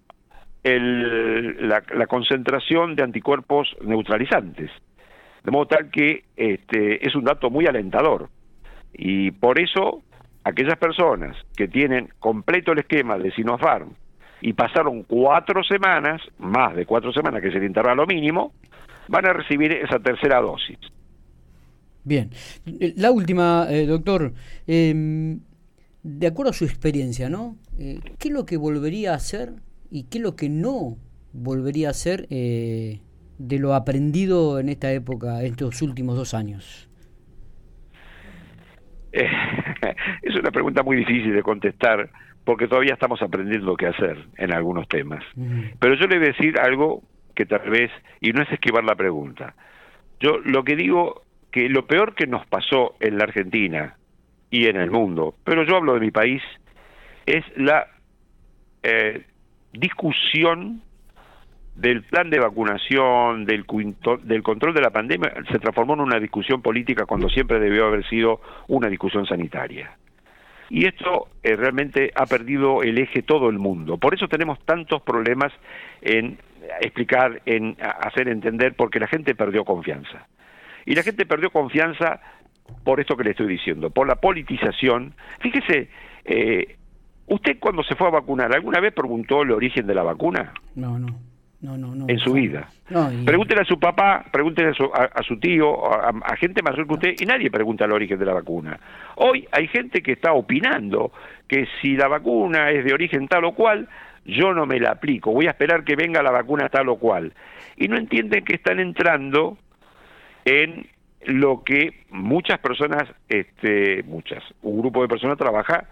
el, 0.64 1.70
la, 1.70 1.84
la 1.94 2.08
concentración 2.08 2.96
de 2.96 3.04
anticuerpos 3.04 3.76
neutralizantes. 3.82 4.72
De 5.46 5.52
modo 5.52 5.68
tal 5.68 5.92
que 5.92 6.24
este, 6.36 7.08
es 7.08 7.16
un 7.16 7.24
dato 7.24 7.50
muy 7.50 7.68
alentador. 7.68 8.30
Y 8.94 9.32
por 9.32 9.60
eso 9.60 10.02
aquellas 10.44 10.78
personas 10.78 11.38
que 11.56 11.68
tienen 11.68 12.10
completo 12.20 12.72
el 12.72 12.80
esquema 12.80 13.18
de 13.18 13.32
Sinopharm 13.32 13.94
y 14.42 14.54
pasaron 14.54 15.04
cuatro 15.04 15.64
semanas, 15.64 16.22
más 16.40 16.76
de 16.76 16.86
cuatro 16.86 17.12
semanas, 17.12 17.42
que 17.42 17.50
es 17.50 17.56
el 17.56 17.64
intervalo 17.64 18.06
mínimo, 18.06 18.54
van 19.08 19.26
a 19.28 19.34
recibir 19.34 19.72
esa 19.72 20.00
tercera 20.00 20.40
dosis. 20.42 20.78
Bien. 22.04 22.30
La 22.96 23.12
última, 23.12 23.68
eh, 23.70 23.86
doctor. 23.86 24.34
Em, 24.68 25.40
de 26.04 26.28
acuerdo 26.28 26.52
a 26.52 26.54
su 26.54 26.66
experiencia, 26.66 27.30
¿no? 27.30 27.58
Eh, 27.80 28.00
¿Qué 28.20 28.28
es 28.28 28.34
lo 28.34 28.46
que 28.46 28.58
volvería 28.58 29.14
a 29.14 29.16
hacer 29.16 29.54
y 29.90 30.04
qué 30.04 30.20
es 30.20 30.24
lo 30.24 30.36
que 30.36 30.50
no 30.50 30.98
volvería 31.34 31.88
a 31.88 31.92
hacer 31.92 32.28
eh, 32.30 33.00
de 33.38 33.60
lo 33.60 33.74
aprendido 33.74 34.60
en 34.60 34.70
esta 34.70 34.92
época, 34.92 35.44
estos 35.44 35.82
últimos 35.82 36.16
dos 36.16 36.34
años? 36.34 36.90
es 39.16 40.36
una 40.36 40.52
pregunta 40.52 40.84
muy 40.84 40.98
difícil 40.98 41.34
de 41.34 41.42
contestar 41.42 42.10
porque 42.44 42.68
todavía 42.68 42.94
estamos 42.94 43.22
aprendiendo 43.22 43.76
qué 43.76 43.88
hacer 43.88 44.26
en 44.38 44.54
algunos 44.54 44.88
temas. 44.88 45.24
Pero 45.80 45.96
yo 45.96 46.08
le 46.08 46.18
voy 46.18 46.28
a 46.28 46.32
decir 46.32 46.60
algo 46.60 47.02
que 47.34 47.46
tal 47.46 47.70
vez, 47.70 47.92
y 48.22 48.32
no 48.32 48.44
es 48.44 48.52
esquivar 48.52 48.84
la 48.84 48.96
pregunta, 48.96 49.56
yo 50.20 50.38
lo 50.44 50.64
que 50.64 50.76
digo 50.76 51.24
que 51.52 51.70
lo 51.70 51.88
peor 51.88 52.14
que 52.14 52.28
nos 52.28 52.46
pasó 52.46 52.96
en 53.00 53.18
la 53.18 53.24
Argentina 53.24 53.98
y 54.52 54.68
en 54.68 54.78
el 54.78 54.92
mundo, 54.92 55.36
pero 55.44 55.64
yo 55.64 55.78
hablo 55.78 55.96
de 55.96 56.02
mi 56.02 56.12
país, 56.12 56.42
es 57.26 57.44
la 57.58 57.88
eh, 58.84 59.26
discusión 59.74 60.82
del 61.76 62.04
plan 62.04 62.30
de 62.30 62.40
vacunación, 62.40 63.46
del, 63.46 63.66
del 64.24 64.44
control 64.44 64.74
de 64.74 64.82
la 64.82 64.92
pandemia, 64.92 65.34
se 65.52 65.60
transformó 65.60 65.94
en 65.94 66.02
una 66.02 66.20
discusión 66.20 66.62
política 66.62 67.06
cuando 67.06 67.30
siempre 67.30 67.60
debió 67.60 67.88
haber 67.88 68.08
sido 68.08 68.42
una 68.68 68.88
discusión 68.88 69.26
sanitaria. 69.26 69.98
Y 70.70 70.88
esto 70.88 71.28
eh, 71.44 71.56
realmente 71.56 72.12
ha 72.16 72.26
perdido 72.26 72.82
el 72.82 72.98
eje 72.98 73.22
todo 73.22 73.50
el 73.50 73.60
mundo. 73.60 73.98
Por 73.98 74.16
eso 74.16 74.28
tenemos 74.28 74.60
tantos 74.66 75.02
problemas 75.02 75.52
en 76.02 76.40
explicar, 76.82 77.42
en 77.46 77.78
hacer 77.80 78.30
entender, 78.30 78.74
porque 78.76 79.00
la 79.00 79.08
gente 79.08 79.36
perdió 79.36 79.64
confianza. 79.64 80.28
Y 80.86 80.96
la 80.96 81.04
gente 81.04 81.26
perdió 81.26 81.52
confianza 81.52 82.20
por 82.84 83.00
esto 83.00 83.16
que 83.16 83.24
le 83.24 83.32
estoy 83.32 83.48
diciendo, 83.48 83.90
por 83.90 84.08
la 84.08 84.16
politización. 84.16 85.14
Fíjese, 85.40 85.90
eh, 86.24 86.78
¿usted 87.28 87.58
cuando 87.60 87.84
se 87.84 87.96
fue 87.96 88.08
a 88.08 88.12
vacunar, 88.12 88.54
alguna 88.54 88.80
vez 88.80 88.94
preguntó 88.94 89.44
el 89.44 89.52
origen 89.52 89.86
de 89.86 89.96
la 89.96 90.04
vacuna? 90.04 90.54
No, 90.76 90.98
no. 90.98 91.08
No, 91.66 91.78
no, 91.80 91.96
no, 91.96 92.06
en 92.08 92.20
su 92.20 92.34
vida. 92.34 92.70
Pregúntele 93.26 93.62
a 93.62 93.66
su 93.66 93.80
papá, 93.80 94.24
pregúntele 94.32 94.70
a 94.70 95.24
su, 95.24 95.40
tío, 95.40 95.92
a, 95.92 96.36
gente 96.36 96.62
mayor 96.62 96.86
que 96.86 96.94
usted, 96.94 97.16
y 97.20 97.26
nadie 97.26 97.50
pregunta 97.50 97.86
el 97.86 97.92
origen 97.92 98.20
de 98.20 98.26
la 98.26 98.34
vacuna. 98.34 98.80
Hoy 99.16 99.48
hay 99.52 99.68
gente 99.68 100.04
que 100.04 100.12
está 100.12 100.34
opinando 100.34 101.12
que 101.48 101.68
si 101.82 101.96
la 101.96 102.08
vacuna 102.08 102.70
es 102.70 102.86
de 102.86 102.94
origen 102.94 103.28
tal 103.28 103.46
o 103.46 103.54
cual, 103.54 103.90
yo 104.26 104.54
no 104.54 104.68
me 104.68 104.80
la 104.80 104.92
aplico, 104.92 105.32
voy 105.32 105.48
a 105.48 105.52
esperar 105.52 105.84
que 105.84 105.96
venga 105.96 106.22
la 106.22 106.30
vacuna 106.30 106.70
tal 106.70 106.90
o 106.90 106.98
cual. 106.98 107.34
Y 107.78 107.88
no 107.88 107.98
entienden 107.98 108.46
que 108.46 108.56
están 108.56 108.80
entrando 108.80 109.58
en 110.46 110.88
lo 111.26 111.64
que 111.64 112.06
muchas 112.12 112.60
personas, 112.60 113.06
este, 113.28 114.04
muchas, 114.04 114.44
un 114.62 114.80
grupo 114.80 115.02
de 115.02 115.08
personas 115.08 115.40
trabaja 115.40 115.86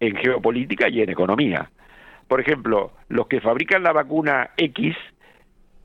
en 0.00 0.16
geopolítica 0.16 0.88
y 0.88 1.02
en 1.02 1.10
economía. 1.10 1.70
Por 2.28 2.40
ejemplo, 2.40 2.92
los 3.08 3.26
que 3.26 3.40
fabrican 3.40 3.82
la 3.82 3.92
vacuna 3.92 4.50
X, 4.56 4.94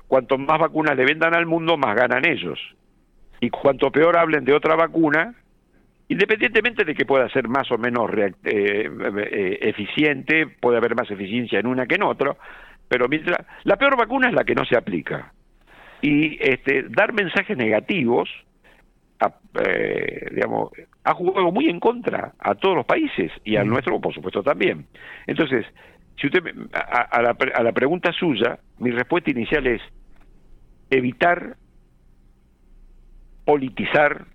cuanto 0.08 0.38
más 0.38 0.60
vacunas 0.60 0.96
le 0.96 1.06
vendan 1.06 1.34
al 1.34 1.46
mundo, 1.46 1.78
más 1.78 1.96
ganan 1.96 2.28
ellos. 2.28 2.60
Y 3.40 3.50
cuanto 3.50 3.92
peor 3.92 4.18
hablen 4.18 4.46
de 4.46 4.54
otra 4.54 4.76
vacuna, 4.76 5.34
independientemente 6.10 6.84
de 6.84 6.94
que 6.94 7.06
pueda 7.06 7.30
ser 7.30 7.48
más 7.48 7.72
o 7.72 7.78
menos 7.78 8.12
eh, 8.14 8.32
eh, 8.44 9.58
eficiente, 9.62 10.48
puede 10.48 10.78
haber 10.78 10.96
más 10.96 11.10
eficiencia 11.10 11.60
en 11.60 11.68
una 11.68 11.88
que 11.88 11.96
en 11.96 12.04
otra, 12.04 12.36
pero 12.88 13.08
mientras 13.08 13.46
la 13.64 13.78
peor 13.78 13.98
vacuna 13.98 14.28
es 14.28 14.34
la 14.34 14.44
que 14.44 14.56
no 14.56 14.66
se 14.66 14.78
aplica. 14.78 15.34
Y 16.02 16.38
este, 16.42 16.84
dar 16.90 17.14
mensajes 17.14 17.58
negativos, 17.58 18.30
eh, 19.66 20.28
digamos, 20.32 20.72
ha 21.06 21.14
jugado 21.14 21.52
muy 21.52 21.70
en 21.70 21.80
contra 21.80 22.34
a 22.38 22.56
todos 22.56 22.76
los 22.76 22.86
países 22.86 23.32
y 23.46 23.56
al 23.56 23.68
nuestro, 23.68 24.00
por 24.02 24.14
supuesto, 24.14 24.44
también. 24.44 24.86
Entonces, 25.28 25.66
si 26.18 26.28
usted 26.28 26.44
a, 26.74 27.22
la, 27.22 27.36
a 27.56 27.64
la 27.64 27.72
pregunta 27.72 28.12
suya, 28.14 28.60
mi 28.80 28.92
respuesta 28.92 29.32
inicial 29.32 29.68
es 29.68 29.82
evitar 30.90 31.58
politizar 33.46 34.26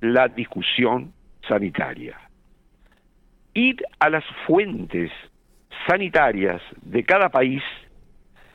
la 0.00 0.28
discusión 0.28 1.12
sanitaria. 1.48 2.18
Ir 3.54 3.82
a 4.00 4.10
las 4.10 4.24
fuentes 4.46 5.10
sanitarias 5.86 6.60
de 6.82 7.04
cada 7.04 7.28
país 7.28 7.62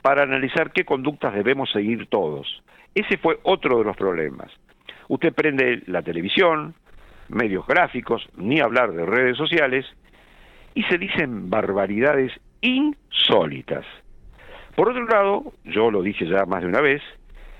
para 0.01 0.23
analizar 0.23 0.71
qué 0.71 0.85
conductas 0.85 1.33
debemos 1.33 1.71
seguir 1.71 2.07
todos. 2.07 2.63
Ese 2.95 3.17
fue 3.17 3.39
otro 3.43 3.79
de 3.79 3.85
los 3.85 3.97
problemas. 3.97 4.51
Usted 5.07 5.33
prende 5.33 5.83
la 5.87 6.01
televisión, 6.01 6.75
medios 7.29 7.65
gráficos, 7.67 8.27
ni 8.37 8.59
hablar 8.59 8.91
de 8.91 9.05
redes 9.05 9.37
sociales, 9.37 9.85
y 10.73 10.83
se 10.83 10.97
dicen 10.97 11.49
barbaridades 11.49 12.31
insólitas. 12.61 13.85
Por 14.75 14.89
otro 14.89 15.05
lado, 15.05 15.53
yo 15.65 15.91
lo 15.91 16.01
dije 16.01 16.27
ya 16.27 16.45
más 16.45 16.61
de 16.61 16.67
una 16.67 16.81
vez, 16.81 17.01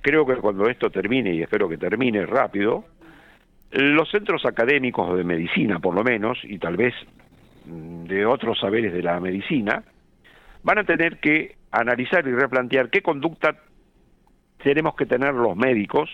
creo 0.01 0.25
que 0.25 0.35
cuando 0.35 0.69
esto 0.69 0.89
termine, 0.89 1.33
y 1.33 1.41
espero 1.41 1.67
que 1.67 1.77
termine 1.77 2.25
rápido, 2.25 2.85
los 3.71 4.09
centros 4.09 4.45
académicos 4.45 5.15
de 5.17 5.23
medicina, 5.23 5.79
por 5.79 5.93
lo 5.93 6.03
menos, 6.03 6.37
y 6.43 6.57
tal 6.57 6.77
vez 6.77 6.93
mm, 7.65 8.05
de 8.05 8.25
otros 8.25 8.59
saberes 8.59 8.93
de 8.93 9.03
la 9.03 9.19
medicina, 9.19 9.83
van 10.63 10.79
a 10.79 10.83
tener 10.83 11.19
que 11.19 11.55
analizar 11.71 12.27
y 12.27 12.31
replantear 12.31 12.89
qué 12.89 13.01
conducta 13.01 13.55
tenemos 14.63 14.95
que 14.95 15.05
tener 15.05 15.33
los 15.33 15.55
médicos 15.55 16.09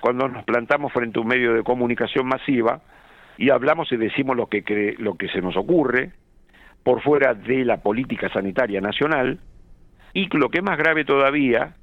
cuando 0.00 0.28
nos 0.28 0.44
plantamos 0.44 0.92
frente 0.92 1.18
a 1.18 1.22
un 1.22 1.28
medio 1.28 1.54
de 1.54 1.62
comunicación 1.62 2.26
masiva 2.26 2.80
y 3.38 3.50
hablamos 3.50 3.90
y 3.92 3.96
decimos 3.96 4.36
lo 4.36 4.46
que, 4.46 4.94
lo 4.98 5.14
que 5.14 5.28
se 5.28 5.40
nos 5.40 5.56
ocurre 5.56 6.12
por 6.82 7.02
fuera 7.02 7.34
de 7.34 7.64
la 7.64 7.78
política 7.78 8.28
sanitaria 8.32 8.80
nacional 8.80 9.38
y 10.14 10.28
lo 10.36 10.48
que 10.48 10.58
es 10.58 10.64
más 10.64 10.78
grave 10.78 11.04
todavía, 11.04 11.74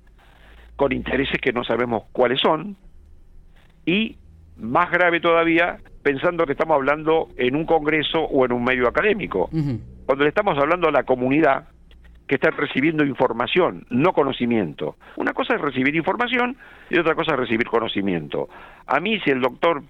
con 0.76 0.92
intereses 0.92 1.40
que 1.42 1.52
no 1.52 1.64
sabemos 1.64 2.04
cuáles 2.12 2.40
son 2.40 2.76
y 3.86 4.18
más 4.58 4.92
grave 4.92 5.20
todavía 5.20 5.78
pensando 6.04 6.46
que 6.46 6.54
estamos 6.54 6.76
hablando 6.76 7.30
en 7.38 7.56
un 7.56 7.66
congreso 7.66 8.22
o 8.22 8.46
en 8.46 8.52
un 8.52 8.64
medio 8.64 8.88
académico, 8.88 9.50
cuando 10.06 10.24
le 10.24 10.30
estamos 10.30 10.58
hablando 10.58 10.88
a 10.88 10.92
la 10.92 11.04
comunidad 11.04 11.68
que 12.28 12.36
está 12.36 12.52
recibiendo 12.52 13.04
información, 13.04 13.86
no 13.90 14.14
conocimiento. 14.14 14.98
Una 15.18 15.34
cosa 15.34 15.56
es 15.56 15.62
recibir 15.62 15.96
información 15.96 16.58
y 16.90 17.00
otra 17.00 17.16
cosa 17.16 17.34
es 17.34 17.40
recibir 17.40 17.68
conocimiento. 17.68 18.50
A 18.86 19.00
mí 19.00 19.20
si 19.22 19.32
el 19.32 19.42
doctor 19.42 19.84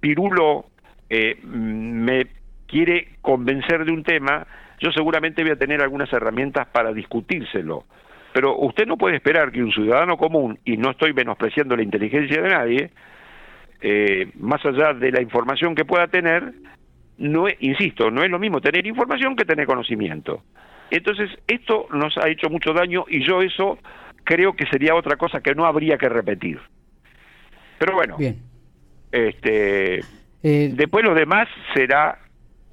Pirulo 0.00 0.66
eh, 1.10 1.38
me 1.42 2.26
quiere 2.66 3.16
convencer 3.22 3.84
de 3.84 3.92
un 3.92 4.02
tema, 4.02 4.46
yo 4.80 4.92
seguramente 4.92 5.42
voy 5.42 5.52
a 5.52 5.56
tener 5.56 5.82
algunas 5.82 6.12
herramientas 6.12 6.68
para 6.68 6.92
discutírselo. 6.92 7.84
Pero 8.32 8.56
usted 8.58 8.86
no 8.86 8.96
puede 8.96 9.16
esperar 9.16 9.50
que 9.50 9.62
un 9.62 9.72
ciudadano 9.72 10.16
común, 10.16 10.58
y 10.64 10.76
no 10.76 10.90
estoy 10.90 11.12
menospreciando 11.12 11.76
la 11.76 11.82
inteligencia 11.82 12.42
de 12.42 12.48
nadie, 12.48 12.90
eh, 13.80 14.30
más 14.34 14.64
allá 14.64 14.92
de 14.92 15.10
la 15.10 15.22
información 15.22 15.74
que 15.74 15.84
pueda 15.84 16.08
tener, 16.08 16.52
no 17.16 17.46
insisto, 17.60 18.10
no 18.10 18.22
es 18.22 18.30
lo 18.30 18.38
mismo 18.38 18.60
tener 18.60 18.86
información 18.86 19.34
que 19.34 19.44
tener 19.44 19.66
conocimiento. 19.66 20.42
Entonces, 20.90 21.30
esto 21.46 21.86
nos 21.92 22.16
ha 22.18 22.28
hecho 22.28 22.48
mucho 22.48 22.72
daño 22.72 23.04
y 23.08 23.24
yo 23.24 23.42
eso 23.42 23.78
creo 24.24 24.54
que 24.54 24.66
sería 24.66 24.94
otra 24.94 25.16
cosa 25.16 25.40
que 25.40 25.54
no 25.54 25.64
habría 25.64 25.96
que 25.96 26.08
repetir. 26.08 26.60
Pero 27.78 27.94
bueno, 27.94 28.16
Bien. 28.16 28.36
este 29.12 30.00
eh, 30.42 30.70
después 30.74 31.04
lo 31.04 31.14
demás 31.14 31.48
será 31.74 32.18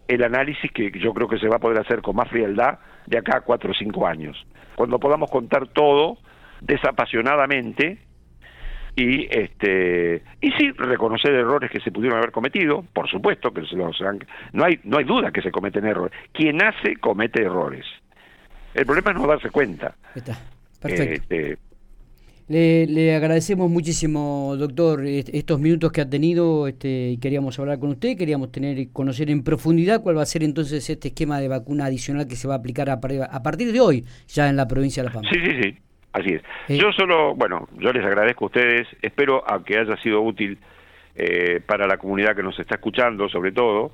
el 0.08 0.24
análisis 0.24 0.72
que 0.72 0.92
yo 0.92 1.14
creo 1.14 1.28
que 1.28 1.40
se 1.40 1.48
va 1.48 1.58
a 1.58 1.60
poder 1.60 1.80
hacer 1.80 2.02
con 2.02 2.16
más 2.16 2.30
frialdad 2.30 2.80
de 3.08 3.18
acá 3.18 3.38
a 3.38 3.42
cuatro 3.42 3.72
o 3.72 3.74
cinco 3.74 4.08
años, 4.08 4.38
cuando 4.76 5.00
podamos 5.00 5.30
contar 5.32 5.68
todo 5.68 6.18
desapasionadamente 6.62 8.00
y 8.96 9.28
este 9.30 10.24
y 10.40 10.52
sí 10.52 10.72
reconocer 10.72 11.34
errores 11.34 11.70
que 11.70 11.82
se 11.82 11.92
pudieron 11.92 12.18
haber 12.18 12.32
cometido 12.32 12.84
por 12.94 13.10
supuesto 13.10 13.52
que 13.52 13.66
se 13.66 13.76
los 13.76 14.00
no 14.54 14.64
hay 14.64 14.80
no 14.86 14.98
hay 14.98 15.04
duda 15.04 15.32
que 15.32 15.42
se 15.42 15.52
cometen 15.52 15.86
errores. 15.86 16.18
Quien 16.32 16.64
hace 16.64 16.96
comete 16.98 17.44
errores. 17.44 17.86
El 18.74 18.86
problema 18.86 19.12
es 19.12 19.18
no 19.18 19.28
darse 19.28 19.50
cuenta. 19.50 19.96
Está. 20.14 20.38
perfecto. 20.82 21.14
Este, 21.14 21.58
le, 22.48 22.86
le, 22.86 23.16
agradecemos 23.16 23.70
muchísimo, 23.70 24.56
doctor, 24.58 25.06
estos 25.06 25.60
minutos 25.60 25.92
que 25.92 26.02
ha 26.02 26.10
tenido 26.10 26.68
este, 26.68 27.18
queríamos 27.22 27.58
hablar 27.60 27.80
con 27.80 27.90
usted, 27.90 28.18
queríamos 28.18 28.52
tener 28.52 28.90
conocer 28.92 29.30
en 29.30 29.44
profundidad 29.44 30.02
cuál 30.02 30.18
va 30.18 30.22
a 30.22 30.26
ser 30.26 30.44
entonces 30.44 30.90
este 30.90 31.08
esquema 31.10 31.40
de 31.40 31.48
vacuna 31.48 31.86
adicional 31.86 32.28
que 32.28 32.36
se 32.36 32.48
va 32.48 32.56
a 32.56 32.58
aplicar 32.58 32.90
a, 32.90 32.94
a 32.94 33.44
partir 33.44 33.72
de 33.72 33.80
hoy 33.80 34.06
ya 34.28 34.50
en 34.50 34.56
la 34.56 34.68
provincia 34.68 35.02
de 35.02 35.10
La 35.10 35.14
Pampa. 35.14 35.30
Sí, 35.32 35.40
sí, 35.44 35.62
sí. 35.62 35.78
Así 36.16 36.30
es. 36.30 36.42
Eh, 36.70 36.78
yo 36.78 36.94
solo, 36.94 37.36
bueno, 37.36 37.68
yo 37.78 37.92
les 37.92 38.06
agradezco 38.06 38.46
a 38.46 38.48
ustedes, 38.48 38.88
espero 39.02 39.44
a 39.52 39.66
que 39.66 39.78
haya 39.78 39.98
sido 39.98 40.22
útil 40.22 40.58
eh, 41.16 41.60
para 41.66 41.88
la 41.88 41.98
comunidad 41.98 42.38
que 42.38 42.44
nos 42.44 42.58
está 42.58 42.76
escuchando, 42.76 43.28
sobre 43.28 43.52
todo, 43.52 43.92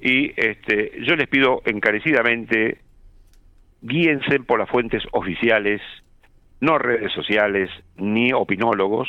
y 0.00 0.32
este, 0.36 0.92
yo 1.04 1.14
les 1.14 1.28
pido 1.28 1.62
encarecidamente, 1.64 2.78
guíense 3.82 4.40
por 4.40 4.58
las 4.58 4.68
fuentes 4.68 5.04
oficiales, 5.12 5.80
no 6.60 6.78
redes 6.78 7.12
sociales 7.12 7.70
ni 7.96 8.32
opinólogos, 8.32 9.08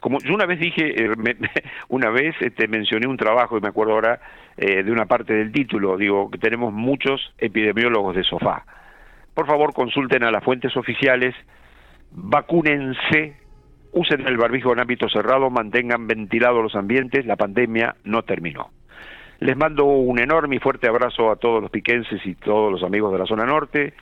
como 0.00 0.20
yo 0.20 0.34
una 0.34 0.46
vez 0.46 0.60
dije, 0.60 1.04
eh, 1.04 1.10
una 1.88 2.10
vez 2.10 2.34
este, 2.40 2.68
mencioné 2.68 3.06
un 3.08 3.16
trabajo, 3.16 3.58
y 3.58 3.60
me 3.60 3.68
acuerdo 3.68 3.94
ahora 3.94 4.20
eh, 4.56 4.82
de 4.82 4.92
una 4.92 5.06
parte 5.06 5.34
del 5.34 5.52
título, 5.52 5.96
digo 5.96 6.30
que 6.30 6.38
tenemos 6.38 6.72
muchos 6.72 7.34
epidemiólogos 7.38 8.14
de 8.14 8.22
sofá. 8.22 8.64
Por 9.34 9.46
favor, 9.46 9.74
consulten 9.74 10.22
a 10.24 10.30
las 10.30 10.44
fuentes 10.44 10.76
oficiales, 10.76 11.34
vacúnense, 12.12 13.36
usen 13.92 14.26
el 14.26 14.36
barbijo 14.36 14.72
en 14.72 14.80
ámbito 14.80 15.08
cerrado, 15.08 15.50
mantengan 15.50 16.06
ventilados 16.06 16.62
los 16.62 16.74
ambientes, 16.74 17.26
la 17.26 17.36
pandemia 17.36 17.96
no 18.04 18.22
terminó. 18.22 18.70
Les 19.40 19.56
mando 19.56 19.84
un 19.84 20.18
enorme 20.18 20.56
y 20.56 20.58
fuerte 20.58 20.88
abrazo 20.88 21.30
a 21.30 21.36
todos 21.36 21.60
los 21.60 21.70
piquenses 21.70 22.24
y 22.24 22.34
todos 22.36 22.72
los 22.72 22.82
amigos 22.82 23.12
de 23.12 23.18
la 23.18 23.26
zona 23.26 23.44
norte 23.44 23.92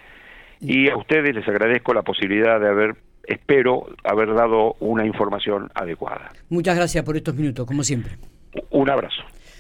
y 0.64 0.88
a 0.88 0.96
ustedes 0.96 1.35
les 1.35 1.46
agradezco 1.46 1.92
la 1.92 2.03
posibilidad 2.03 2.59
de 2.59 2.68
haber 2.68 2.96
espero 3.27 3.87
haber 4.05 4.35
dado 4.35 4.74
una 4.81 5.07
información 5.07 5.70
adecuada. 5.74 6.31
Muchas 6.48 6.77
gracias 6.77 7.05
por 7.05 7.16
estos 7.16 7.35
minutos, 7.35 7.66
como 7.66 7.83
siempre. 7.83 8.12
Un 8.70 8.90
abrazo. 8.90 9.22